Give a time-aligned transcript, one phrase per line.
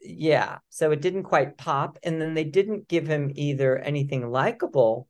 [0.00, 1.98] yeah, so it didn't quite pop.
[2.02, 5.08] And then they didn't give him either anything likable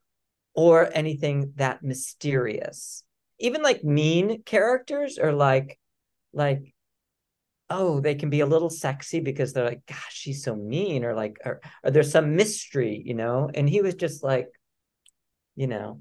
[0.55, 3.05] or anything that mysterious.
[3.39, 5.79] Even like mean characters are like,
[6.33, 6.75] like,
[7.71, 11.15] oh, they can be a little sexy because they're like, gosh, she's so mean, or
[11.15, 13.51] like, or, or there's some mystery, you know?
[13.53, 14.49] And he was just like,
[15.55, 16.01] you know,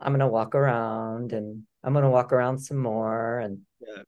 [0.00, 4.02] I'm gonna walk around and I'm gonna walk around some more and yeah.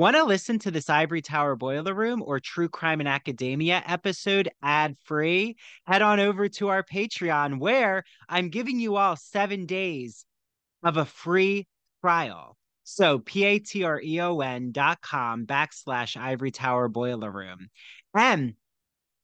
[0.00, 4.48] Want to listen to this Ivory Tower Boiler Room or True Crime and Academia episode
[4.62, 5.58] ad free?
[5.86, 10.24] Head on over to our Patreon where I'm giving you all seven days
[10.82, 11.66] of a free
[12.00, 12.56] trial.
[12.82, 17.68] So p-a-t-r-e-o-n dot com backslash Ivory Tower Boiler Room.
[18.14, 18.54] And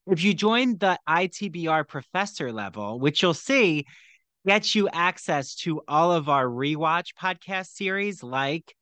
[0.05, 3.87] if you join the ITBR professor level, which you'll see
[4.45, 8.75] gets you access to all of our rewatch podcast series like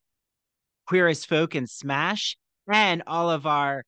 [0.86, 2.36] Queer as Folk and Smash,
[2.70, 3.84] and all of our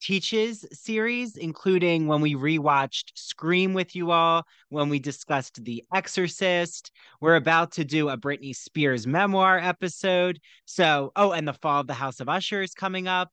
[0.00, 6.92] teaches series, including when we rewatched Scream with you all, when we discussed The Exorcist.
[7.20, 10.38] We're about to do a Britney Spears memoir episode.
[10.64, 13.30] So, oh, and The Fall of the House of Usher is coming up.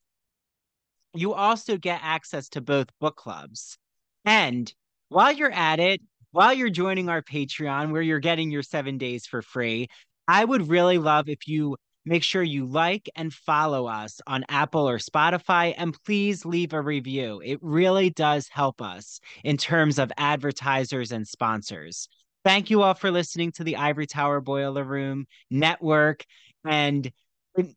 [1.13, 3.77] You also get access to both book clubs.
[4.25, 4.73] And
[5.09, 9.25] while you're at it, while you're joining our Patreon, where you're getting your seven days
[9.25, 9.87] for free,
[10.27, 14.88] I would really love if you Make sure you like and follow us on Apple
[14.88, 17.42] or Spotify, and please leave a review.
[17.44, 22.08] It really does help us in terms of advertisers and sponsors.
[22.44, 26.23] Thank you all for listening to the Ivory Tower Boiler Room Network.
[26.64, 27.11] And
[27.58, 27.76] it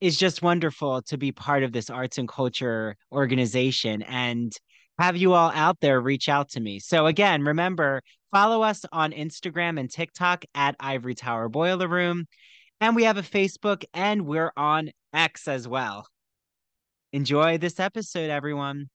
[0.00, 4.52] is just wonderful to be part of this arts and culture organization and
[4.98, 6.80] have you all out there reach out to me.
[6.80, 12.26] So, again, remember, follow us on Instagram and TikTok at Ivory Tower Boiler Room.
[12.80, 16.06] And we have a Facebook and we're on X as well.
[17.12, 18.88] Enjoy this episode, everyone.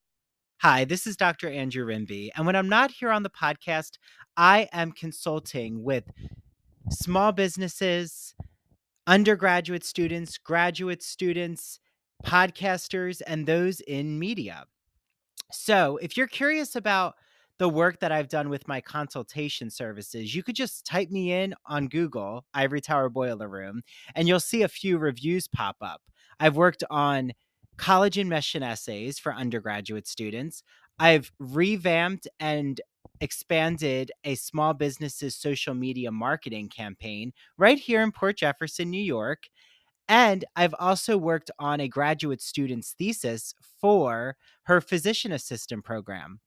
[0.61, 1.49] Hi, this is Dr.
[1.49, 2.29] Andrew Rimby.
[2.35, 3.97] And when I'm not here on the podcast,
[4.37, 6.05] I am consulting with
[6.89, 8.33] small businesses,
[9.05, 11.79] undergraduate students, graduate students,
[12.25, 14.63] podcasters, and those in media.
[15.51, 17.15] So if you're curious about
[17.59, 21.53] the work that I've done with my consultation services, you could just type me in
[21.65, 23.81] on Google, Ivory Tower Boiler Room,
[24.15, 26.01] and you'll see a few reviews pop up.
[26.39, 27.33] I've worked on
[27.77, 30.63] college admission essays for undergraduate students.
[30.99, 32.79] I've revamped and
[33.21, 39.43] expanded a small business's social media marketing campaign right here in Port Jefferson, New York.
[40.09, 46.41] And I've also worked on a graduate student's thesis for her physician assistant program.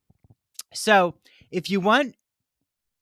[0.73, 1.15] So
[1.51, 2.17] if you want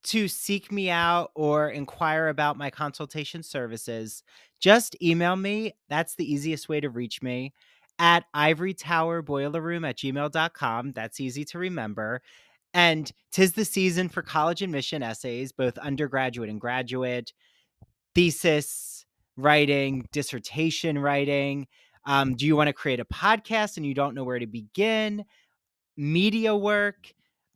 [0.05, 4.23] to seek me out or inquire about my consultation services,
[4.61, 5.75] just email me.
[5.89, 7.53] That's the easiest way to reach me
[7.99, 10.93] at ivorytowerboilerroom at gmail.com.
[10.93, 12.23] That's easy to remember.
[12.75, 17.33] And tis the season for college admission essays, both undergraduate and graduate,
[18.15, 21.67] thesis writing, dissertation writing.
[22.07, 25.25] Um, do you want to create a podcast and you don't know where to begin?
[25.97, 27.13] Media work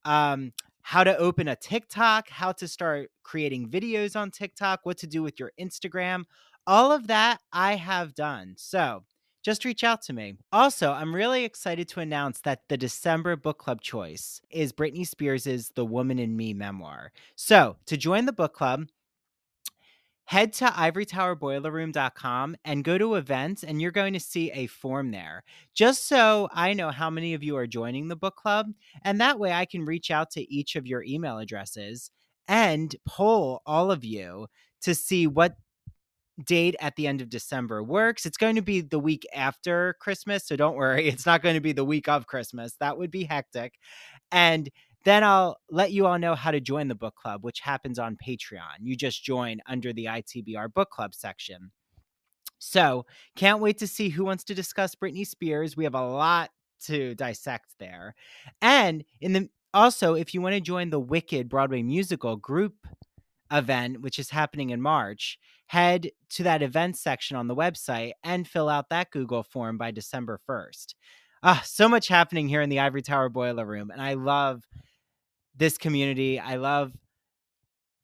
[0.08, 5.06] um, how to open a TikTok, how to start creating videos on TikTok, what to
[5.06, 6.24] do with your Instagram.
[6.66, 8.54] All of that I have done.
[8.56, 9.04] So
[9.44, 10.36] just reach out to me.
[10.50, 15.70] Also, I'm really excited to announce that the December book club choice is Britney Spears'
[15.74, 17.12] The Woman in Me memoir.
[17.36, 18.86] So to join the book club,
[20.28, 25.42] head to ivorytowerboilerroom.com and go to events and you're going to see a form there.
[25.74, 28.66] Just so i know how many of you are joining the book club
[29.02, 32.10] and that way i can reach out to each of your email addresses
[32.46, 34.46] and poll all of you
[34.82, 35.56] to see what
[36.44, 38.26] date at the end of december works.
[38.26, 41.60] It's going to be the week after christmas so don't worry it's not going to
[41.62, 42.76] be the week of christmas.
[42.80, 43.78] That would be hectic.
[44.30, 44.68] And
[45.08, 48.16] then I'll let you all know how to join the book club, which happens on
[48.16, 48.78] Patreon.
[48.80, 51.70] You just join under the ITBR book club section.
[52.58, 55.76] So, can't wait to see who wants to discuss Britney Spears.
[55.76, 56.50] We have a lot
[56.86, 58.14] to dissect there.
[58.60, 62.74] And in the also, if you want to join the Wicked Broadway musical group
[63.52, 68.48] event, which is happening in March, head to that event section on the website and
[68.48, 70.94] fill out that Google form by December 1st.
[71.42, 74.64] Ah, so much happening here in the Ivory Tower Boiler Room, and I love
[75.58, 76.40] this community.
[76.40, 76.92] I love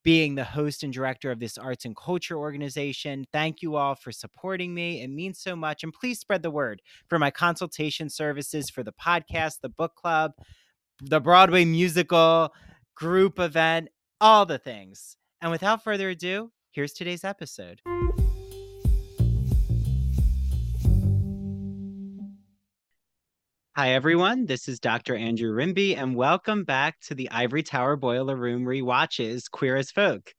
[0.02, 3.24] being the host and director of this arts and culture organization.
[3.32, 5.02] Thank you all for supporting me.
[5.02, 5.82] It means so much.
[5.82, 10.32] And please spread the word for my consultation services for the podcast, the book club,
[11.00, 12.52] the Broadway musical,
[12.94, 13.88] group event,
[14.20, 15.16] all the things.
[15.40, 17.80] And without further ado, here's today's episode.
[23.76, 24.46] Hi, everyone.
[24.46, 25.16] This is Dr.
[25.16, 30.32] Andrew Rimby, and welcome back to the Ivory Tower Boiler Room Rewatches Queer as Folk.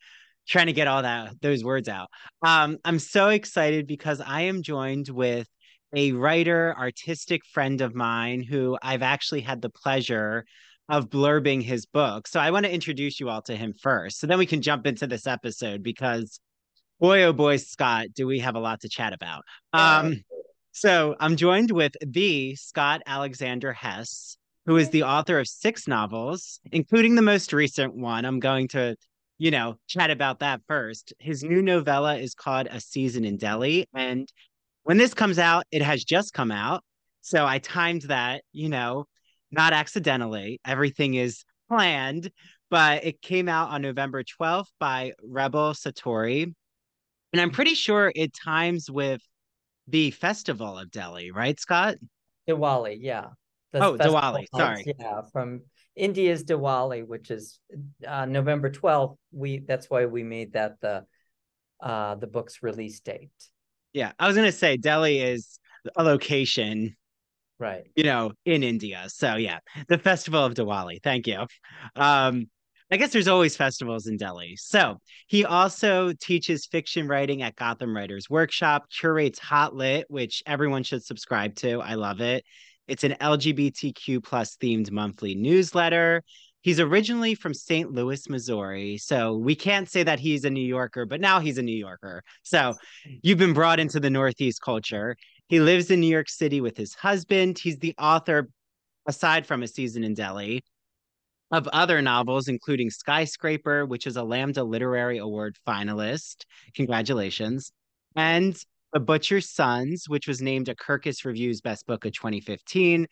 [0.47, 2.07] Trying to get all that those words out.
[2.43, 5.49] Um, I'm so excited because I am joined with
[5.93, 10.45] a writer, artistic friend of mine who I've actually had the pleasure
[10.87, 12.29] of blurbing his book.
[12.29, 14.21] So I want to introduce you all to him first.
[14.21, 16.39] So then we can jump into this episode because
[17.01, 19.43] boy, oh boy, Scott, do we have a lot to chat about.
[19.73, 20.21] Um,
[20.75, 24.35] so I'm joined with the Scott Alexander Hess,
[24.65, 28.25] who is the author of six novels, including the most recent one.
[28.25, 28.97] I'm going to,
[29.37, 31.13] you know, chat about that first.
[31.17, 33.87] His new novella is called A Season in Delhi.
[33.93, 34.27] And
[34.83, 36.83] when this comes out, it has just come out.
[37.21, 39.05] So I timed that, you know,
[39.51, 40.59] not accidentally.
[40.67, 42.29] Everything is planned,
[42.69, 46.53] but it came out on November 12th by Rebel Satori.
[47.31, 49.21] And I'm pretty sure it times with
[49.87, 51.95] the festival of Delhi, right, Scott?
[52.47, 53.27] Diwali, yeah.
[53.71, 54.45] The oh, Diwali.
[54.55, 54.95] Sorry.
[54.99, 55.61] Yeah, from
[55.95, 57.59] India's Diwali, which is
[58.07, 59.17] uh, November 12th.
[59.31, 61.05] We that's why we made that the
[61.81, 63.31] uh the book's release date.
[63.93, 65.59] Yeah, I was gonna say Delhi is
[65.95, 66.95] a location,
[67.59, 67.85] right?
[67.95, 69.05] You know, in India.
[69.07, 71.01] So yeah, the festival of Diwali.
[71.01, 71.45] Thank you.
[71.95, 72.49] Um,
[72.91, 74.55] I guess there's always festivals in Delhi.
[74.57, 80.83] So he also teaches fiction writing at Gotham Writers Workshop, curates Hot Lit, which everyone
[80.83, 81.81] should subscribe to.
[81.81, 82.43] I love it.
[82.87, 86.23] It's an LGBTQ plus themed monthly newsletter.
[86.61, 87.91] He's originally from St.
[87.91, 88.97] Louis, Missouri.
[88.97, 92.23] So we can't say that he's a New Yorker, but now he's a New Yorker.
[92.43, 92.75] So
[93.21, 95.15] you've been brought into the Northeast culture.
[95.47, 97.57] He lives in New York City with his husband.
[97.59, 98.49] He's the author,
[99.07, 100.63] aside from A Season in Delhi,
[101.51, 106.45] of other novels, including Skyscraper, which is a Lambda Literary Award finalist.
[106.75, 107.71] Congratulations.
[108.15, 108.57] And
[108.93, 113.07] The Butcher's Sons, which was named a Kirkus Reviews Best Book of 2015.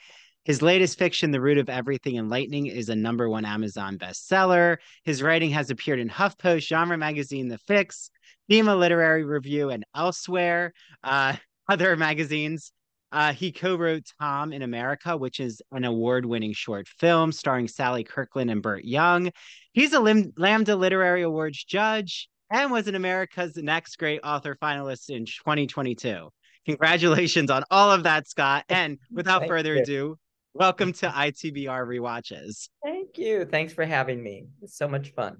[0.45, 4.77] His latest fiction, The Root of Everything and Lightning, is a number one Amazon bestseller.
[5.06, 8.09] His writing has appeared in HuffPost, genre magazine The Fix,
[8.50, 10.74] Thema Literary Review, and elsewhere.
[11.03, 11.35] Uh,
[11.69, 12.74] other magazines
[13.13, 18.50] uh, he co-wrote Tom in America, which is an award-winning short film starring Sally Kirkland
[18.50, 19.31] and Burt Young.
[19.71, 25.10] He's a Lim- Lambda Literary Awards judge and was an America's Next Great Author finalist
[25.10, 26.30] in 2022.
[26.65, 28.65] Congratulations on all of that, Scott.
[28.69, 29.81] And without Thank further you.
[29.81, 30.18] ado,
[30.56, 32.69] welcome to ITBR Rewatches.
[32.83, 33.45] Thank you.
[33.45, 34.48] Thanks for having me.
[34.63, 35.38] It's so much fun.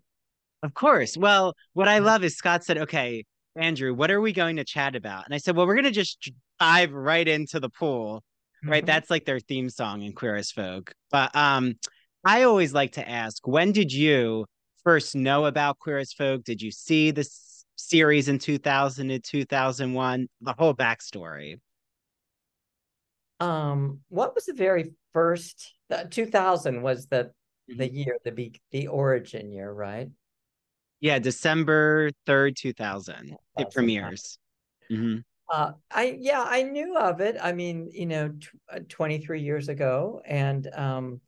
[0.62, 1.18] Of course.
[1.18, 4.96] Well, what I love is Scott said, okay, Andrew, what are we going to chat
[4.96, 5.26] about?
[5.26, 8.24] And I said, well, we're going to just dive right into the pool,
[8.64, 8.82] right?
[8.82, 8.86] Mm-hmm.
[8.86, 10.94] That's like their theme song in Queer as Folk.
[11.12, 11.76] But um,
[12.24, 14.46] I always like to ask, when did you
[14.84, 16.44] first know about Queer as Folk?
[16.44, 17.28] Did you see the
[17.76, 20.28] series in 2000 to 2001?
[20.42, 21.60] The whole backstory.
[23.40, 25.74] Um, what was the very first?
[25.92, 27.32] Uh, 2000 was the
[27.70, 27.78] mm-hmm.
[27.78, 30.10] the year, the be the origin year, right?
[31.02, 33.36] Yeah, December 3rd, 2000.
[33.58, 34.40] It premieres.
[34.90, 35.18] Mm-hmm.
[35.51, 37.38] Uh, I yeah, I knew of it.
[37.42, 38.34] I mean, you know,
[38.72, 41.22] uh, 23 years ago, and um,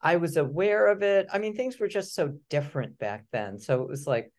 [0.00, 1.26] I was aware of it.
[1.32, 3.58] I mean, things were just so different back then.
[3.58, 4.32] So it was like,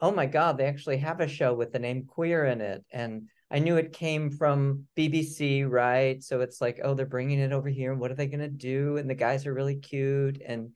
[0.00, 3.28] oh my God, they actually have a show with the name queer in it, and
[3.50, 6.22] I knew it came from BBC, right?
[6.22, 7.94] So it's like, oh, they're bringing it over here.
[7.94, 8.96] What are they gonna do?
[8.96, 10.70] And the guys are really cute, and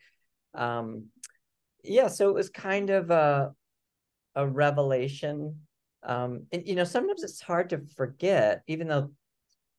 [0.54, 1.06] um,
[1.82, 3.52] yeah, so it was kind of a
[4.34, 5.62] a revelation.
[6.08, 9.10] Um, and you know, sometimes it's hard to forget, even though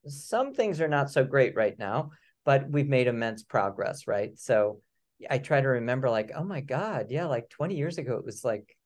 [0.08, 2.12] some things are not so great right now,
[2.46, 4.38] but we've made immense progress, right?
[4.38, 4.80] So
[5.28, 8.46] I try to remember, like, oh my God, yeah, like 20 years ago, it was
[8.46, 8.78] like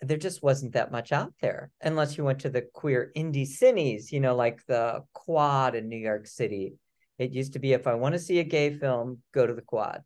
[0.00, 4.10] there just wasn't that much out there unless you went to the queer indie cities,
[4.10, 6.74] you know, like the quad in New York City.
[7.18, 9.62] It used to be if I want to see a gay film, go to the
[9.62, 10.02] quad.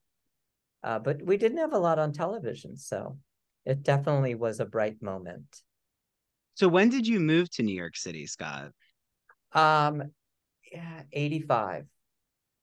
[0.83, 3.19] Uh, but we didn't have a lot on television, so
[3.65, 5.63] it definitely was a bright moment.
[6.61, 8.73] So when did you move to New York City, Scott?
[9.55, 10.03] Um,
[10.71, 11.87] yeah, eighty-five.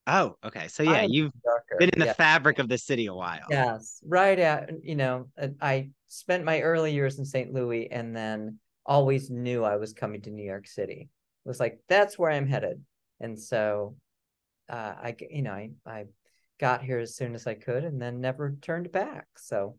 [0.05, 0.67] Oh, okay.
[0.67, 1.31] So yeah, you've
[1.79, 2.13] been in the yeah.
[2.13, 3.47] fabric of the city a while.
[3.49, 7.51] Yes, right at you know, I spent my early years in St.
[7.51, 11.09] Louis, and then always knew I was coming to New York City.
[11.43, 12.79] It was like that's where I'm headed,
[13.19, 13.95] and so
[14.69, 16.05] uh, I, you know, I I
[16.59, 19.25] got here as soon as I could and then never turned back.
[19.37, 19.75] So,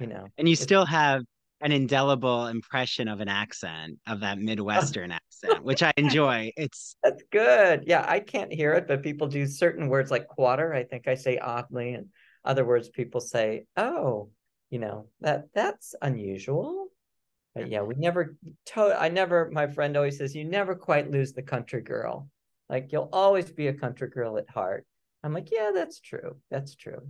[0.00, 0.28] you know.
[0.38, 1.24] And you still have
[1.64, 6.52] an indelible impression of an accent, of that Midwestern accent, which I enjoy.
[6.56, 7.84] It's That's good.
[7.86, 10.72] Yeah, I can't hear it, but people do certain words like quarter.
[10.74, 12.08] I think I say oddly and
[12.44, 14.28] other words people say, "Oh,
[14.68, 16.88] you know, that that's unusual."
[17.54, 21.32] But yeah, we never to- I never my friend always says you never quite lose
[21.32, 22.28] the country girl.
[22.68, 24.86] Like you'll always be a country girl at heart.
[25.22, 26.36] I'm like, yeah, that's true.
[26.50, 27.00] That's true.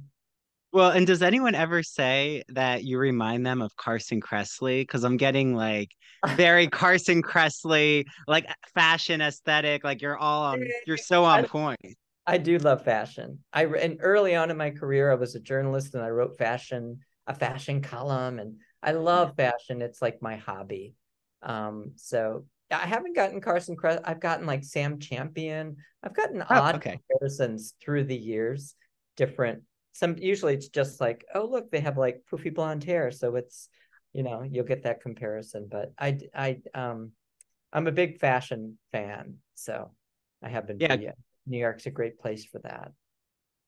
[0.74, 4.80] Well, and does anyone ever say that you remind them of Carson Kressley?
[4.80, 5.92] Because I'm getting like
[6.30, 9.84] very Carson Kressley, like fashion aesthetic.
[9.84, 11.78] Like you're all on, you're so on point.
[12.26, 13.38] I do love fashion.
[13.52, 16.98] I and early on in my career, I was a journalist and I wrote fashion,
[17.28, 19.80] a fashion column, and I love fashion.
[19.80, 20.96] It's like my hobby.
[21.40, 24.00] Um, so I haven't gotten Carson Kressley.
[24.02, 25.76] I've gotten like Sam Champion.
[26.02, 26.98] I've gotten oh, odd okay.
[27.08, 28.74] comparisons through the years,
[29.16, 29.62] different
[29.94, 33.10] some usually it's just like oh look they have like poofy blonde hair.
[33.10, 33.70] So it's
[34.14, 37.10] you know you'll get that comparison but i i um
[37.72, 39.90] i'm a big fashion fan so
[40.42, 40.96] i have been yeah.
[41.46, 42.92] new york's a great place for that.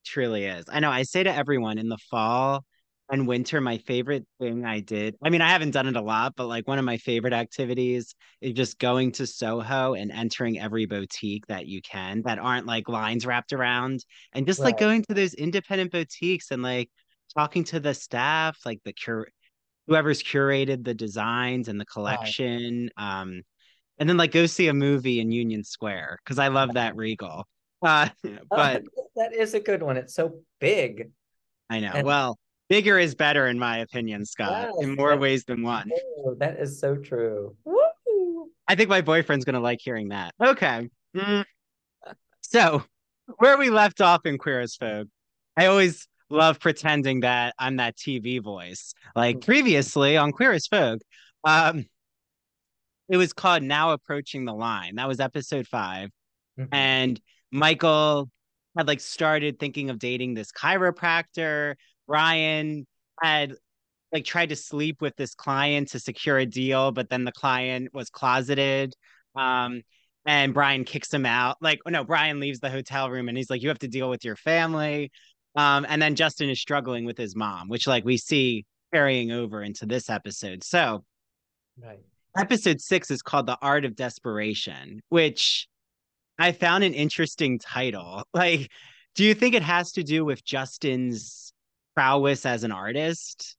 [0.06, 0.64] Truly is.
[0.68, 2.64] I know i say to everyone in the fall
[3.11, 6.35] and winter, my favorite thing I did, I mean, I haven't done it a lot,
[6.37, 10.87] but like one of my favorite activities is just going to Soho and entering every
[10.87, 14.67] boutique that you can that aren't like lines wrapped around and just right.
[14.67, 16.91] like going to those independent boutiques and like
[17.37, 19.29] talking to the staff, like the cure,
[19.87, 22.91] whoever's curated the designs and the collection.
[22.99, 23.21] Right.
[23.21, 23.43] Um,
[23.99, 27.47] and then like go see a movie in Union Square because I love that Regal.
[27.83, 28.09] Uh,
[28.51, 29.97] but oh, that is a good one.
[29.97, 31.11] It's so big.
[31.71, 31.93] I know.
[31.95, 35.89] And- well, bigger is better in my opinion scott yes, in more ways than one
[35.89, 36.37] true.
[36.39, 38.51] that is so true Woo!
[38.69, 41.45] i think my boyfriend's gonna like hearing that okay mm.
[42.41, 42.83] so
[43.39, 45.09] where we left off in queer as folk
[45.57, 49.45] i always love pretending that i'm that tv voice like mm.
[49.45, 51.01] previously on queer as folk
[51.45, 51.85] um
[53.09, 56.11] it was called now approaching the line that was episode 5
[56.59, 56.75] mm-hmm.
[56.75, 57.21] and
[57.53, 58.29] michael
[58.77, 62.87] had like started thinking of dating this chiropractor Brian
[63.23, 63.55] had
[64.13, 67.91] like tried to sleep with this client to secure a deal, but then the client
[67.93, 68.95] was closeted.
[69.35, 69.83] Um,
[70.25, 71.57] and Brian kicks him out.
[71.61, 74.25] Like, no, Brian leaves the hotel room and he's like, you have to deal with
[74.25, 75.11] your family.
[75.55, 79.63] Um, and then Justin is struggling with his mom, which like we see carrying over
[79.63, 80.65] into this episode.
[80.65, 81.05] So
[81.83, 82.01] right.
[82.37, 85.69] episode six is called The Art of Desperation, which
[86.39, 88.25] I found an interesting title.
[88.35, 88.71] Like,
[89.15, 91.46] do you think it has to do with Justin's
[91.97, 93.57] prowess as an artist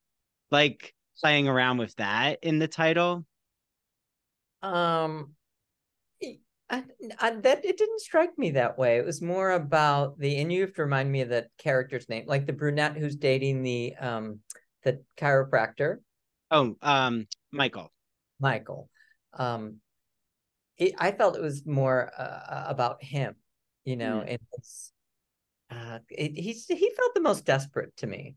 [0.52, 3.26] like playing around with that in the title
[4.62, 5.32] um
[6.70, 6.84] I,
[7.20, 8.98] I, that it didn't strike me that way.
[8.98, 12.26] It was more about the, and you have to remind me of the character's name,
[12.28, 14.42] like the brunette who's dating the um
[14.84, 15.98] the chiropractor.
[16.52, 17.92] Oh, um, Michael.
[18.40, 18.90] Michael.
[19.34, 19.78] Um,
[20.78, 23.36] it, I felt it was more uh, about him,
[23.84, 24.32] you know, mm.
[24.32, 24.92] and it's
[25.70, 28.36] uh, it, he's he felt the most desperate to me,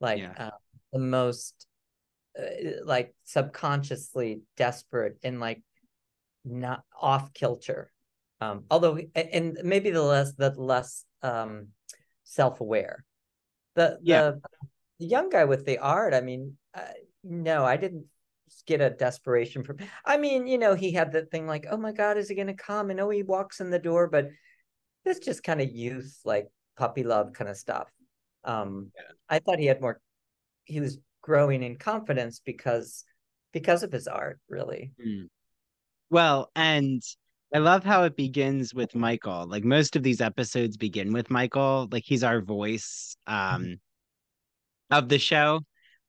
[0.00, 0.32] like yeah.
[0.36, 0.50] uh,
[0.92, 1.66] the most
[2.38, 5.62] uh, like subconsciously desperate and like
[6.44, 7.90] not off kilter.
[8.40, 11.68] Um, although and maybe the less the less um
[12.24, 13.04] self aware.
[13.74, 14.32] The yeah.
[14.98, 16.14] the young guy with the art.
[16.14, 16.80] I mean, uh,
[17.22, 18.06] no, I didn't
[18.66, 19.78] get a desperation from.
[20.04, 22.46] I mean, you know, he had that thing like, oh my god, is he going
[22.48, 22.90] to come?
[22.90, 24.28] And oh, he walks in the door, but
[25.04, 27.88] that's just kind of youth, like puppy love kind of stuff.
[28.44, 29.02] Um, yeah.
[29.28, 30.00] I thought he had more.
[30.64, 33.04] He was growing in confidence because
[33.52, 34.92] because of his art, really.
[35.04, 35.28] Mm.
[36.10, 37.02] Well, and
[37.54, 39.46] I love how it begins with Michael.
[39.46, 41.88] Like most of these episodes begin with Michael.
[41.90, 43.74] Like he's our voice um, mm-hmm.
[44.90, 45.60] of the show.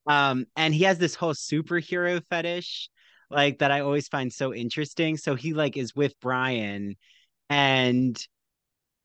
[0.08, 2.90] Um, and he has this whole superhero fetish,
[3.30, 5.18] like that I always find so interesting.
[5.18, 6.96] So he like is with Brian
[7.50, 8.18] and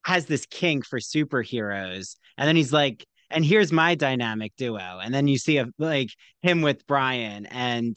[0.04, 4.98] has this kink for superheroes and then he's like and here's my dynamic duo.
[5.00, 6.10] And then you see a like
[6.42, 7.96] him with brian and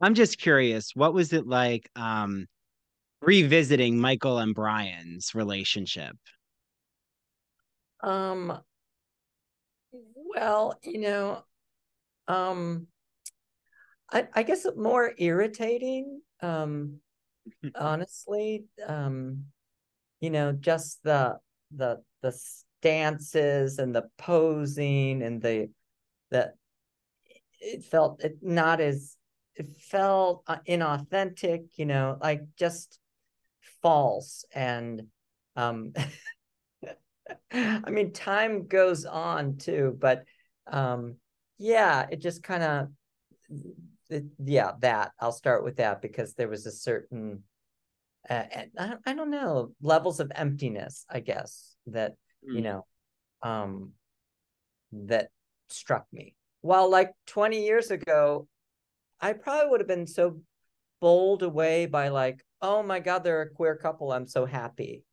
[0.00, 2.46] i'm just curious what was it like um
[3.20, 6.16] revisiting michael and brian's relationship?
[8.00, 8.60] Um
[9.92, 11.42] well you know
[12.28, 12.86] um
[14.12, 17.00] i i guess more irritating um
[17.74, 19.44] honestly um
[20.20, 21.38] you know just the
[21.74, 25.68] the the stances and the posing and the
[26.30, 26.52] the
[27.60, 29.16] it felt it not as
[29.56, 32.98] it felt uh, inauthentic you know like just
[33.82, 35.02] false and
[35.56, 35.92] um
[37.52, 40.24] i mean time goes on too but
[40.70, 41.16] um
[41.58, 42.88] yeah it just kind of
[44.44, 47.42] yeah that i'll start with that because there was a certain
[48.28, 48.44] uh,
[48.78, 52.12] I, I don't know levels of emptiness i guess that
[52.48, 52.56] mm.
[52.56, 52.86] you know
[53.42, 53.92] um
[54.92, 55.28] that
[55.68, 58.48] struck me while like 20 years ago
[59.20, 60.40] i probably would have been so
[61.00, 65.04] bowled away by like oh my god they're a queer couple i'm so happy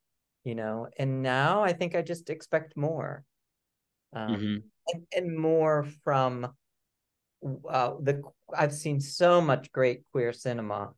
[0.46, 3.26] you know, and now I think I just expect more.
[4.14, 4.56] Um, mm-hmm.
[4.94, 6.46] and, and more from
[7.70, 8.22] uh, the
[8.56, 10.92] I've seen so much great queer cinema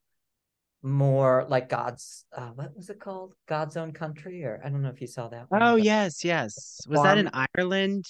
[0.83, 3.33] more like God's uh, what was it called?
[3.47, 5.49] God's Own Country, or I don't know if you saw that.
[5.49, 6.81] One, oh yes, yes.
[6.87, 8.05] Was that in Ireland?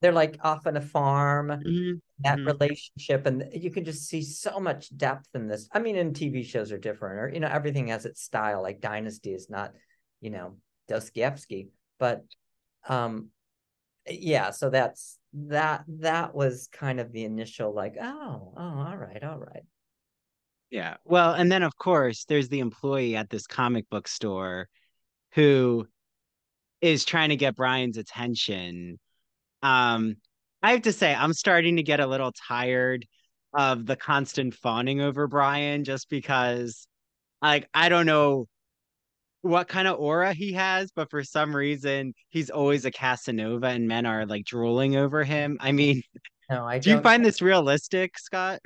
[0.00, 1.48] They're like off on a farm.
[1.48, 1.92] Mm-hmm.
[2.20, 2.46] That mm-hmm.
[2.46, 5.68] relationship, and you can just see so much depth in this.
[5.72, 8.62] I mean, in TV shows are different, or you know, everything has its style.
[8.62, 9.72] Like Dynasty is not,
[10.20, 10.56] you know,
[10.88, 12.24] Dostoevsky, but
[12.88, 13.28] um,
[14.08, 14.50] yeah.
[14.50, 15.84] So that's that.
[16.00, 19.64] That was kind of the initial like, oh, oh, all right, all right.
[20.70, 20.96] Yeah.
[21.04, 24.68] Well, and then of course there's the employee at this comic book store
[25.32, 25.86] who
[26.80, 28.98] is trying to get Brian's attention.
[29.62, 30.16] Um,
[30.62, 33.06] I have to say, I'm starting to get a little tired
[33.54, 36.86] of the constant fawning over Brian just because
[37.40, 38.46] like I don't know
[39.42, 43.88] what kind of aura he has, but for some reason he's always a Casanova and
[43.88, 45.56] men are like drooling over him.
[45.60, 46.02] I mean,
[46.50, 48.60] no, I do you find this realistic, Scott?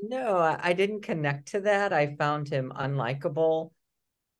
[0.00, 1.92] No, I didn't connect to that.
[1.92, 3.72] I found him unlikable,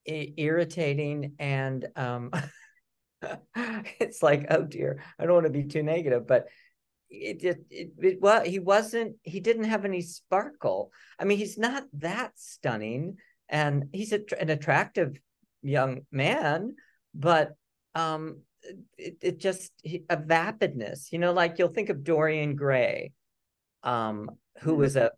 [0.06, 2.30] irritating, and um,
[4.00, 6.46] it's like, oh dear, I don't want to be too negative, but
[7.10, 9.16] it just it, it, well, he wasn't.
[9.22, 10.92] He didn't have any sparkle.
[11.18, 13.18] I mean, he's not that stunning,
[13.48, 15.18] and he's a, an attractive
[15.62, 16.76] young man,
[17.14, 17.52] but
[17.94, 18.40] um,
[18.96, 21.12] it, it just a vapidness.
[21.12, 23.12] You know, like you'll think of Dorian Gray,
[23.82, 24.30] um,
[24.62, 25.10] who was a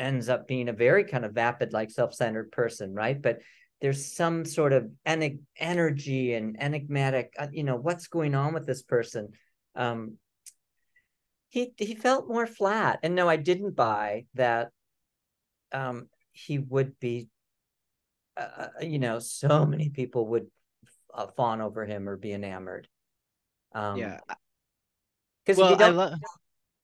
[0.00, 3.20] ends up being a very kind of vapid, like self-centered person, right?
[3.20, 3.38] But
[3.80, 8.66] there's some sort of en- energy and enigmatic, uh, you know, what's going on with
[8.66, 9.28] this person.
[9.76, 10.16] Um,
[11.48, 14.70] he he felt more flat, and no, I didn't buy that.
[15.72, 17.28] Um, he would be,
[18.36, 20.46] uh, uh you know, so many people would
[21.12, 22.88] uh, fawn over him or be enamored.
[23.72, 24.20] Um, yeah,
[25.44, 26.20] because well, we don't.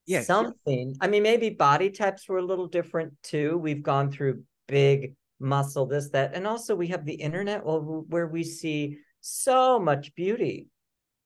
[0.07, 0.95] Yeah, something.
[1.01, 3.59] I mean, maybe body types were a little different too.
[3.59, 8.27] We've gone through big muscle, this, that, and also we have the internet well, where
[8.27, 10.69] we see so much beauty,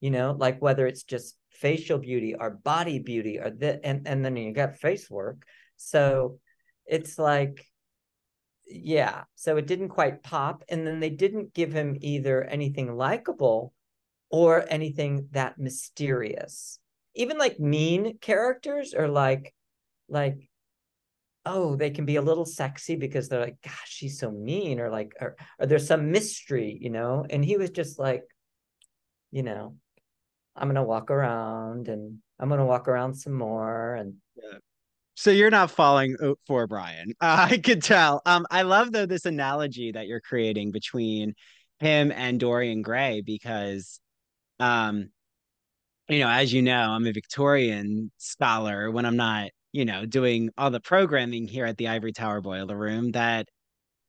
[0.01, 4.25] you know, like whether it's just facial beauty or body beauty or the and, and
[4.25, 5.45] then you got face work.
[5.77, 6.39] So
[6.87, 7.65] it's like,
[8.67, 9.25] yeah.
[9.35, 10.65] So it didn't quite pop.
[10.69, 13.75] And then they didn't give him either anything likable
[14.31, 16.80] or anything that mysterious
[17.15, 19.55] even like mean characters are like
[20.09, 20.49] like
[21.47, 24.91] oh they can be a little sexy because they're like gosh she's so mean or
[24.91, 27.25] like or, or there's some mystery you know?
[27.29, 28.23] And he was just like
[29.31, 29.77] you know
[30.57, 34.59] i'm gonna walk around and i'm gonna walk around some more and yeah.
[35.15, 37.13] so you're not falling for brian.
[37.21, 38.21] Uh, i could tell.
[38.27, 41.35] Um i love though this analogy that you're creating between
[41.79, 44.01] him and dorian gray because
[44.59, 45.11] um
[46.11, 50.51] you know, as you know, I'm a Victorian scholar when I'm not, you know, doing
[50.59, 53.47] all the programming here at the Ivory Tower Boiler Room that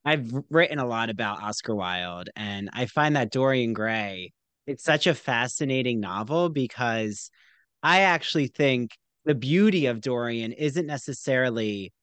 [0.04, 2.30] I've written a lot about Oscar Wilde.
[2.36, 4.34] And I find that Dorian Gray,
[4.66, 7.30] it's such a fascinating novel because
[7.84, 11.94] I actually think the beauty of Dorian isn't necessarily,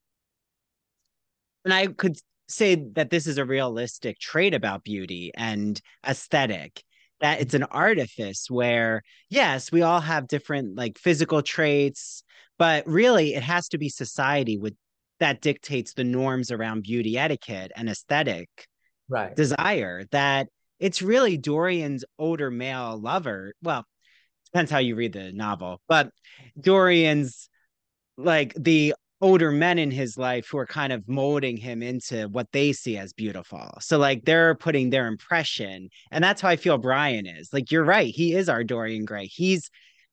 [1.65, 6.83] and I could say that this is a realistic trait about beauty and aesthetic
[7.21, 12.23] that it's an artifice where yes we all have different like physical traits
[12.57, 14.75] but really it has to be society with
[15.19, 18.49] that dictates the norms around beauty etiquette and aesthetic
[19.09, 19.35] right.
[19.35, 20.47] desire that
[20.79, 23.85] it's really dorian's older male lover well
[24.45, 26.09] depends how you read the novel but
[26.59, 27.49] dorian's
[28.17, 32.47] like the older men in his life who are kind of molding him into what
[32.53, 33.69] they see as beautiful.
[33.81, 37.49] So like they're putting their impression, and that's how I feel Brian is.
[37.51, 39.25] Like you're right, he is our Dorian Gray.
[39.25, 39.69] He's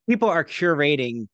[0.09, 1.27] people are curating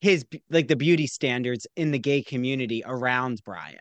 [0.00, 3.78] his like the beauty standards in the gay community around Brian.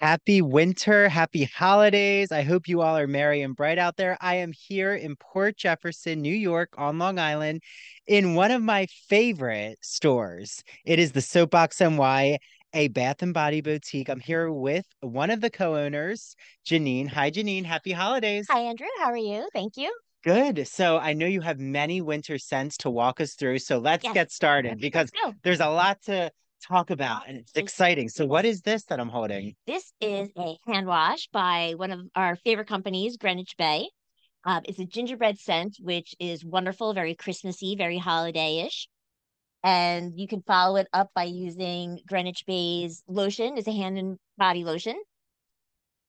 [0.00, 2.30] Happy winter, happy holidays.
[2.30, 4.18] I hope you all are merry and bright out there.
[4.20, 7.62] I am here in Port Jefferson, New York, on Long Island,
[8.06, 10.62] in one of my favorite stores.
[10.84, 12.36] It is the Soapbox NY,
[12.74, 14.10] a bath and body boutique.
[14.10, 17.08] I'm here with one of the co owners, Janine.
[17.08, 17.64] Hi, Janine.
[17.64, 18.46] Happy holidays.
[18.50, 18.88] Hi, Andrew.
[18.98, 19.48] How are you?
[19.54, 19.90] Thank you.
[20.24, 20.68] Good.
[20.68, 23.60] So I know you have many winter scents to walk us through.
[23.60, 24.12] So let's yes.
[24.12, 25.10] get started because
[25.42, 26.30] there's a lot to
[26.68, 28.08] talk about and it's exciting.
[28.08, 29.54] So what is this that I'm holding?
[29.66, 33.88] This is a hand wash by one of our favorite companies, Greenwich Bay.
[34.44, 38.88] Uh, it's a gingerbread scent, which is wonderful, very Christmassy, very holiday-ish.
[39.64, 43.58] And you can follow it up by using Greenwich Bay's lotion.
[43.58, 44.94] It's a hand and body lotion.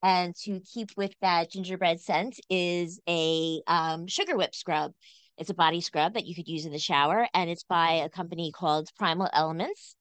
[0.04, 4.92] And to keep with that gingerbread scent is a um, sugar whip scrub.
[5.40, 8.10] It's a body scrub that you could use in the shower, and it's by a
[8.10, 9.96] company called Primal Elements.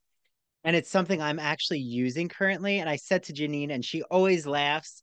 [0.66, 2.80] And it's something I'm actually using currently.
[2.80, 5.00] And I said to Janine, and she always laughs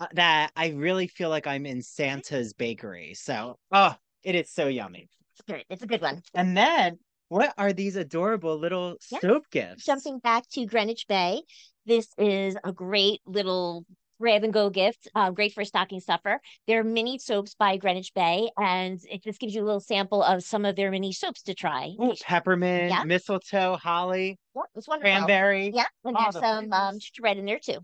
[0.00, 3.12] uh, that I really feel like I'm in Santa's bakery.
[3.12, 3.94] So, oh,
[4.24, 5.10] it is so yummy.
[5.46, 6.22] It's a good one.
[6.34, 6.98] And then
[7.28, 9.18] what are these adorable little Yeah.
[9.20, 9.84] soap gifts?
[9.84, 11.42] Jumping back to Greenwich Bay,
[11.84, 13.84] this is a great little
[14.22, 16.40] grab and go gift, uh, great for a stocking stuffer.
[16.68, 20.22] There are mini soaps by Greenwich Bay, and it just gives you a little sample
[20.22, 21.94] of some of their mini soaps to try.
[22.00, 23.02] Ooh, peppermint, Yeah.
[23.02, 25.10] mistletoe, holly, Yeah, it's wonderful.
[25.10, 25.72] cranberry.
[25.74, 27.80] Yeah, and all there's the some um, gingerbread in there too.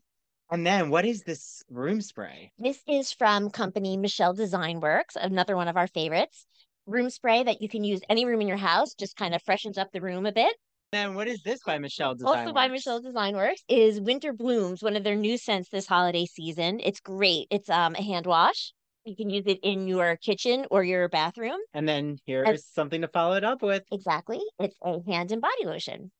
[0.50, 2.52] And then what is this room spray?
[2.56, 6.46] This is from company Michel Design Works, another one of our favorites.
[6.86, 9.76] Room spray that you can use any room in your house, just kind of freshens
[9.76, 10.54] up the room a bit.
[10.90, 12.72] Then what is this by Michel Design also by Works?
[12.86, 16.80] Michel Design Works is Winter Blooms, one of their new scents this holiday season.
[16.82, 17.46] It's great.
[17.50, 18.72] It's um a hand wash.
[19.04, 21.58] You can use it in your kitchen or your bathroom.
[21.74, 23.82] And then here's something to follow it up with.
[23.92, 24.40] Exactly.
[24.58, 26.10] It's a hand and body lotion.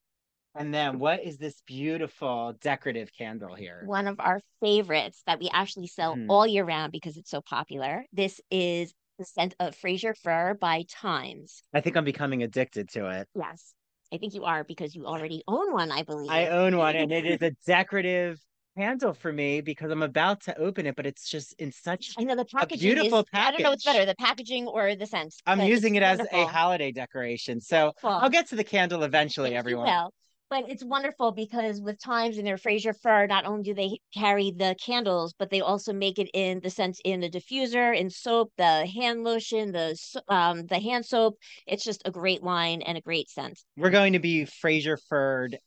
[0.54, 3.82] And then what is this beautiful decorative candle here?
[3.86, 6.26] One of our favorites that we actually sell Mhm.
[6.28, 8.04] all year round because it's so popular.
[8.12, 11.62] This is the scent of Fraser Fir by Thymes.
[11.72, 13.28] I think I'm becoming addicted to it.
[13.34, 13.74] Yes.
[14.12, 16.30] I think you are because you already own one, I believe.
[16.30, 18.40] I own one and it is a decorative
[18.76, 22.24] candle for me because I'm about to open it, but it's just in such I
[22.24, 25.34] know the packaging beautiful is, I don't know what's better, the packaging or the scent.
[25.46, 27.60] I'm using it as a holiday decoration.
[27.60, 27.92] So.
[28.02, 29.86] I'll get to the candle eventually, everyone.
[29.86, 30.12] will.
[30.50, 34.50] But it's wonderful because with Thymes and their Fraser Fir, not only do they carry
[34.50, 38.52] the candles, but they also make it in the scent in the diffuser, in soap,
[38.56, 39.94] the hand lotion, the
[40.28, 41.38] um the hand soap.
[41.66, 43.60] It's just a great line and a great scent.
[43.76, 45.58] We're going to be Fraser Ferd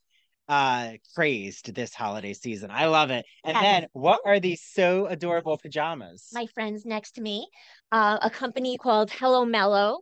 [0.49, 2.71] uh crazed this holiday season.
[2.71, 3.25] I love it.
[3.43, 3.63] And Yes.
[3.63, 6.27] then what are these so adorable pajamas?
[6.33, 7.47] My friends next to me,
[7.91, 9.99] uh, a company called Hello Mello.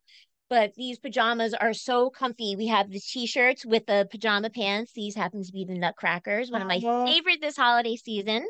[0.49, 2.55] But these pajamas are so comfy.
[2.55, 4.91] We have the t-shirts with the pajama pants.
[4.93, 7.05] These happen to be the Nutcrackers, one of my uh-huh.
[7.05, 8.45] favorite this holiday season.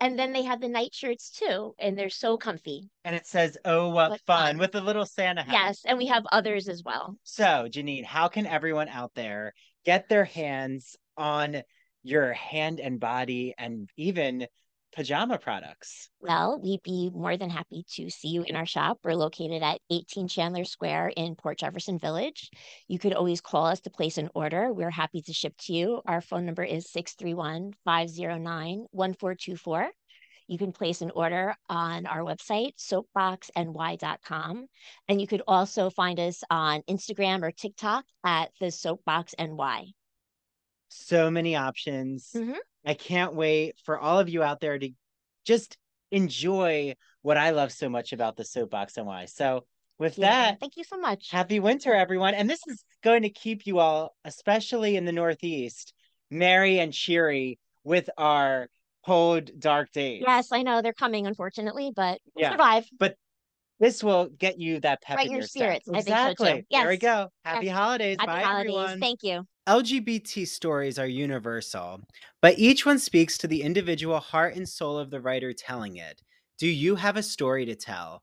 [0.00, 2.90] And then they have the nightshirts too, and they're so comfy.
[3.04, 4.58] and it says, "Oh, what, What fun!" fun.
[4.58, 5.52] with the little Santa hat.
[5.52, 7.16] Yes, and we have others as well.
[7.22, 9.54] So, Janine, how can everyone out there
[9.84, 11.62] get their hands on
[12.02, 14.48] your hand and body and even
[14.94, 16.08] pajama products?
[16.20, 18.98] Well, we'd be more than happy to see you in our shop.
[19.02, 22.50] We're located at 18 Chandler Square in Port Jefferson Village.
[22.88, 24.72] You could always call us to place an order.
[24.72, 26.00] We're happy to ship to you.
[26.06, 29.90] Our phone number is 631 509 1424.
[30.46, 34.66] You can place an order on our website, soapboxny.com.
[35.08, 39.86] And you could also find us on Instagram or TikTok at the Soapbox NY.
[40.88, 42.30] So many options.
[42.34, 42.58] Mhm.
[42.84, 44.90] I can't wait for all of you out there to
[45.44, 45.76] just
[46.10, 49.24] enjoy what I love so much about the Soapbox and why.
[49.26, 49.66] So,
[49.98, 51.30] with Yeah, that, thank you so much.
[51.30, 52.34] Happy winter, everyone.
[52.34, 55.94] And this is going to keep you all, especially in the Northeast,
[56.30, 58.68] merry and cheery with our
[59.06, 60.22] cold, dark days.
[60.26, 62.50] Yes, I know they're coming, unfortunately, but we'll Yeah.
[62.52, 62.88] survive.
[62.98, 63.16] But
[63.78, 65.82] this will get you that pep Right in your your step.
[65.82, 65.88] spirits.
[65.88, 66.60] I think so, Exactly.
[66.60, 66.66] too.
[66.70, 67.28] There we go.
[67.44, 67.76] Happy Yes.
[67.76, 68.16] holidays.
[68.18, 68.68] Happy Bye, holidays.
[68.70, 69.00] everyone.
[69.00, 69.46] Thank you.
[69.66, 72.00] LGBT stories are universal,
[72.42, 76.20] but each one speaks to the individual heart and soul of the writer telling it.
[76.58, 78.22] Do you have a story to tell?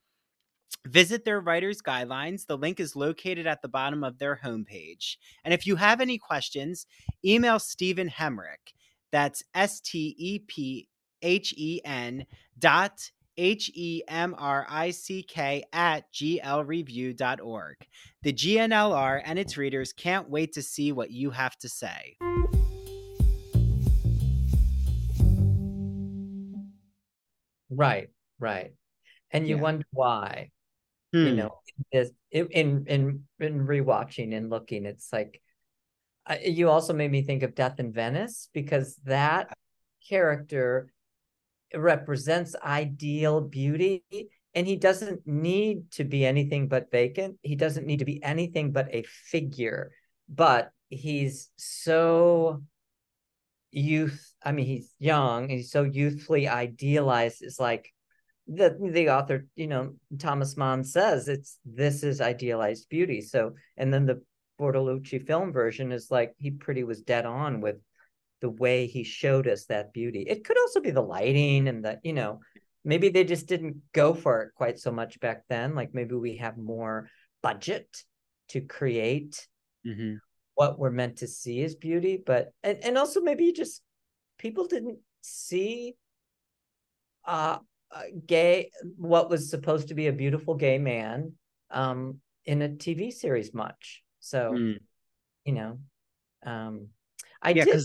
[0.85, 2.45] visit their writer's guidelines.
[2.45, 5.17] The link is located at the bottom of their homepage.
[5.43, 6.85] And if you have any questions,
[7.23, 8.73] email Stephen Hemrick.
[9.11, 10.87] That's S T E P
[11.21, 12.25] H E N
[12.57, 17.75] dot H E M R I C K at glreview.org.
[18.23, 22.17] The G&LR and its readers can't wait to see what you have to say.
[27.69, 28.73] Right, right.
[29.31, 29.61] And you Yeah.
[29.61, 30.51] wonder why.
[31.11, 31.25] Hmm.
[31.25, 31.51] you know
[32.31, 35.41] in in in in rewatching and looking it's like
[36.43, 39.55] you also made me think of death in venice because that
[40.07, 40.87] character
[41.73, 44.03] represents ideal beauty
[44.53, 48.71] and he doesn't need to be anything but vacant he doesn't need to be anything
[48.71, 49.91] but a figure
[50.29, 52.61] but he's so
[53.71, 57.93] youth i mean he's young and he's so youthfully idealized it's like
[58.53, 63.21] the the author you know thomas mann says it's this is idealized beauty.
[63.21, 64.21] So and then the
[64.59, 67.77] Bertolucci film version is like he pretty was dead on with
[68.41, 70.25] the way he showed us that beauty.
[70.27, 72.41] It could also be the lighting and the you know
[72.83, 75.73] maybe they just didn't go for it quite so much back then.
[75.73, 77.09] Like maybe we have more
[77.41, 77.87] budget
[78.49, 79.47] to create
[79.87, 80.15] mm-hmm.
[80.55, 82.21] what we're meant to see as beauty.
[82.23, 83.81] But and, and also maybe just
[84.37, 85.95] people didn't see
[87.25, 87.59] uh
[88.25, 91.33] gay what was supposed to be a beautiful gay man
[91.71, 94.77] um in a tv series much so mm.
[95.45, 95.79] you know
[96.45, 96.87] um
[97.41, 97.83] i yeah, did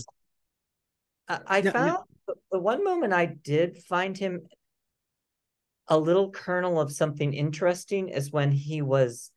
[1.27, 2.33] i, I no, found no.
[2.51, 4.47] the one moment i did find him
[5.87, 9.31] a little kernel of something interesting is when he was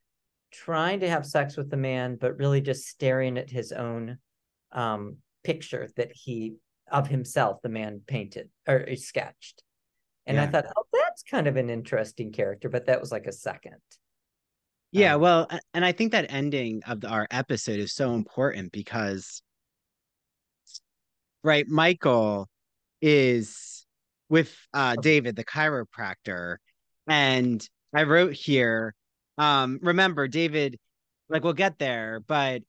[0.51, 4.17] trying to have sex with the man, but really just staring at his own
[4.71, 6.55] um, picture that he
[6.91, 9.63] of himself, the man painted or sketched.
[10.27, 10.43] And yeah.
[10.43, 13.77] I thought, oh, that's kind of an interesting character, but that was like a second.
[14.91, 18.71] Yeah, um, well, and I think that ending of the, our episode is so important
[18.71, 19.41] because,
[21.43, 22.49] right, Michael
[23.01, 23.85] is
[24.29, 26.57] with uh, David, the chiropractor.
[27.07, 28.93] And I wrote here,
[29.37, 30.77] um, remember, David,
[31.29, 32.61] like we'll get there, but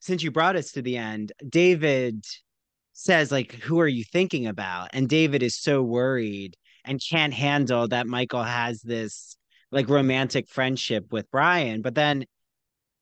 [0.00, 2.24] since you brought us to the end, David
[2.98, 4.90] says, like, who are you thinking about?
[4.92, 9.36] And David is so worried and can't handle that Michael has this
[9.70, 11.80] like romantic friendship with Brian.
[11.80, 12.24] But then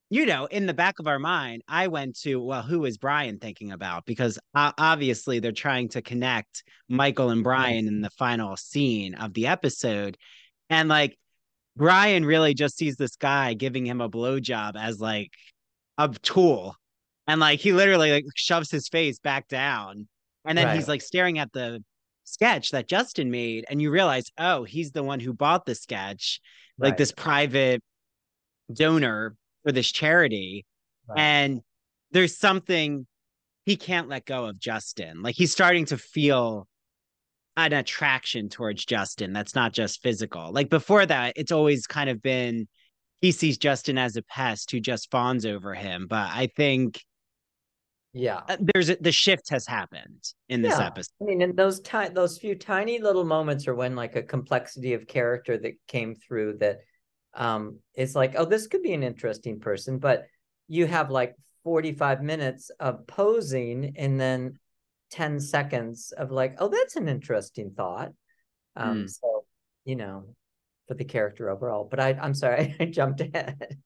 [0.08, 3.38] you know, in the back of our mind, I went to, well, who is Brian
[3.40, 4.04] thinking about?
[4.06, 9.34] Because uh, obviously they're trying to connect Michael and Brian in the final scene of
[9.34, 10.16] the episode.
[10.70, 11.16] And like,
[11.76, 15.32] Brian really just sees this guy giving him a blowjob as like
[15.98, 16.76] a tool.
[17.26, 20.08] And like, he literally like shoves his face back down.
[20.44, 20.76] And then right.
[20.76, 21.82] he's like staring at the
[22.24, 23.64] sketch that Justin made.
[23.68, 26.40] And you realize, oh, he's the one who bought the sketch,
[26.78, 26.88] right.
[26.88, 27.82] like this private
[28.72, 29.34] donor
[29.64, 30.64] for this charity
[31.08, 31.18] right.
[31.18, 31.60] and
[32.12, 33.06] there's something
[33.64, 35.22] he can't let go of Justin.
[35.22, 36.68] Like he's starting to feel
[37.56, 40.52] an attraction towards Justin that's not just physical.
[40.52, 42.68] Like before that, it's always kind of been
[43.20, 46.06] he sees Justin as a pest who just fawns over him.
[46.08, 47.02] But I think
[48.16, 50.86] yeah uh, there's a, the shift has happened in this yeah.
[50.86, 54.22] episode i mean in those ti- those few tiny little moments are when like a
[54.22, 56.80] complexity of character that came through that
[57.36, 60.26] um, it's like, oh, this could be an interesting person, but
[60.68, 64.58] you have like 45 minutes of posing and then
[65.10, 68.12] 10 seconds of like, oh, that's an interesting thought.
[68.74, 69.10] Um, mm.
[69.10, 69.44] So,
[69.84, 70.34] you know,
[70.86, 71.86] for the character overall.
[71.90, 73.76] But I, I'm sorry, I jumped ahead.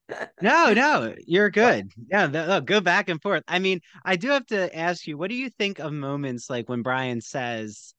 [0.41, 1.91] no, no, you're good.
[2.11, 3.43] Yeah, no, go back and forth.
[3.49, 6.69] I mean, I do have to ask you, what do you think of moments like
[6.69, 7.95] when Brian says,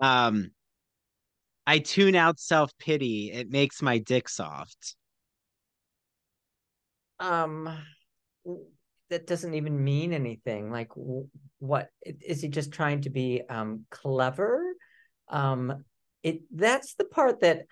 [0.00, 0.50] um,
[1.68, 3.30] I tune out self pity.
[3.30, 4.96] It makes my dick soft.
[7.20, 7.68] Um,
[9.10, 10.70] that doesn't even mean anything.
[10.70, 10.88] Like,
[11.58, 14.62] what is he just trying to be um clever?
[15.28, 15.84] Um,
[16.22, 17.66] it that's the part that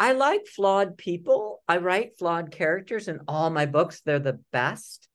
[0.00, 1.62] I like flawed people.
[1.68, 4.00] I write flawed characters in all my books.
[4.00, 5.08] They're the best.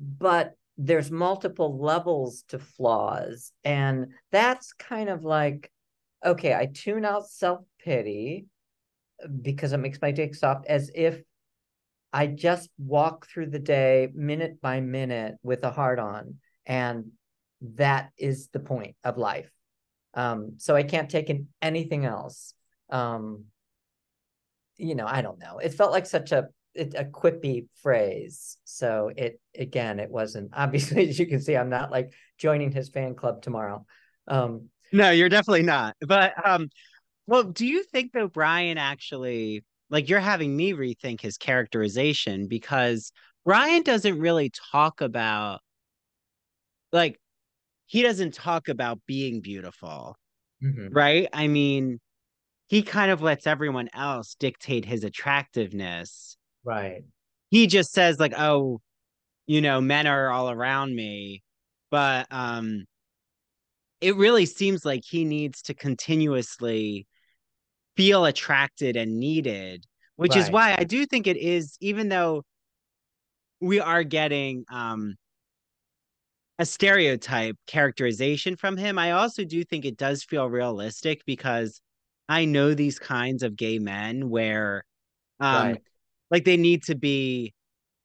[0.00, 3.52] But there's multiple levels to flaws.
[3.64, 5.70] And that's kind of like
[6.24, 8.46] okay, I tune out self pity
[9.42, 11.20] because it makes my dick soft as if
[12.12, 16.36] I just walk through the day minute by minute with a heart on.
[16.66, 17.12] And
[17.76, 19.50] that is the point of life.
[20.14, 22.54] Um, so I can't take in anything else.
[22.90, 23.44] Um,
[24.78, 25.58] you know, I don't know.
[25.58, 28.56] It felt like such a a quippy phrase.
[28.64, 32.88] So it again, it wasn't obviously as you can see, I'm not like joining his
[32.88, 33.84] fan club tomorrow.
[34.26, 35.96] Um, no, you're definitely not.
[36.00, 36.68] But um,
[37.26, 43.10] well, do you think though Brian actually like you're having me rethink his characterization because
[43.44, 45.60] Brian doesn't really talk about
[46.92, 47.18] like
[47.86, 50.16] he doesn't talk about being beautiful.
[50.62, 50.94] Mm-hmm.
[50.94, 51.28] Right?
[51.32, 52.00] I mean,
[52.68, 56.36] he kind of lets everyone else dictate his attractiveness.
[56.64, 57.02] Right.
[57.50, 58.80] He just says like, "Oh,
[59.46, 61.42] you know, men are all around me."
[61.90, 62.84] But um
[64.00, 67.06] it really seems like he needs to continuously
[67.96, 69.84] feel attracted and needed
[70.18, 72.42] which is why I do think it is, even though
[73.60, 75.14] we are getting um
[76.58, 81.80] a stereotype characterization from him, I also do think it does feel realistic because
[82.28, 84.84] I know these kinds of gay men where
[85.40, 85.82] um Right.
[86.30, 87.54] like they need to be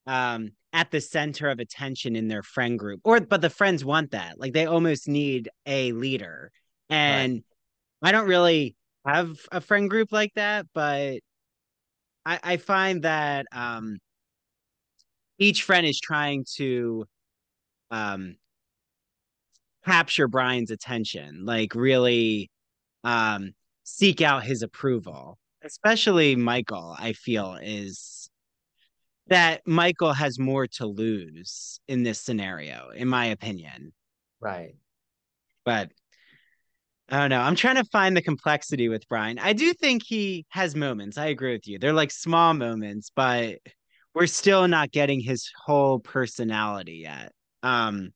[0.07, 4.11] um at the center of attention in their friend group or but the friends want
[4.11, 4.39] that.
[4.39, 6.51] Like they almost need a leader.
[6.89, 7.43] And
[8.03, 11.19] i don't really have a friend group like that but
[12.25, 13.97] i i find that um
[15.39, 17.05] each friend is trying to
[17.91, 18.35] um
[19.85, 22.49] capture brian's attention like really
[23.03, 23.51] um
[23.83, 28.23] seek out his approval especially michael i feel is
[29.27, 33.93] that Michael has more to lose in this scenario, in my opinion.
[34.41, 34.75] Right.
[35.63, 35.91] But
[37.09, 37.41] I don't know.
[37.41, 39.39] I'm trying to find the complexity with Brian.
[39.39, 41.17] I do think he has moments.
[41.17, 41.79] I agree with you.
[41.79, 43.59] They're like small moments, but
[44.13, 47.31] we're still not getting his whole personality yet.
[47.61, 48.11] Um,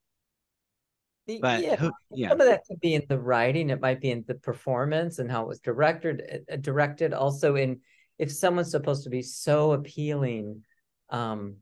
[1.42, 1.76] but yeah.
[1.76, 3.70] who, yeah, Some of that could be in the writing.
[3.70, 6.46] It might be in the performance and how it was directed.
[6.52, 7.82] uh, Directed also in
[8.18, 10.64] if someone's supposed to be so appealing,
[11.10, 11.58] um,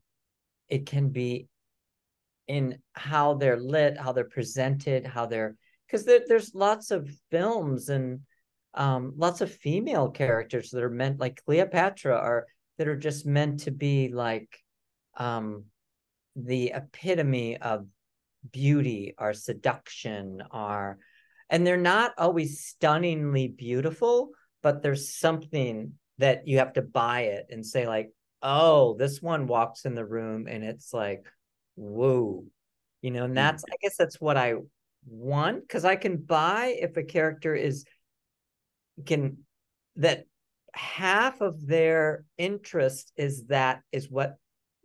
[0.69, 1.47] it can be
[2.47, 5.56] in how they're lit, how they're presented, how they're
[5.88, 8.21] because there, there's lots of films and
[8.73, 12.45] um, lots of female characters that are meant like Cleopatra are
[12.78, 14.60] that are just meant to be like
[15.17, 15.65] um,
[16.36, 17.88] the epitome of
[18.51, 20.97] beauty or seduction or
[21.49, 24.29] and they're not always stunningly beautiful
[24.62, 29.47] but there's something that you have to buy it and say like oh this one
[29.47, 31.25] walks in the room and it's like
[31.75, 32.43] whoa
[33.01, 33.36] you know and mm.
[33.36, 34.55] that's i guess that's what i
[35.08, 37.86] want because i can buy if a character is
[39.05, 39.38] can
[39.97, 40.25] that
[40.73, 44.36] half of their interest is that is what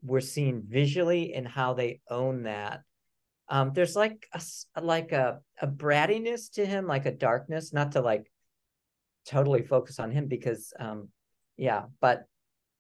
[0.03, 2.81] we're seeing visually and how they own that
[3.51, 4.41] um there's like a
[4.81, 8.31] like a a brattiness to him like a darkness not to like
[9.27, 11.09] totally focus on him because um
[11.57, 12.25] yeah but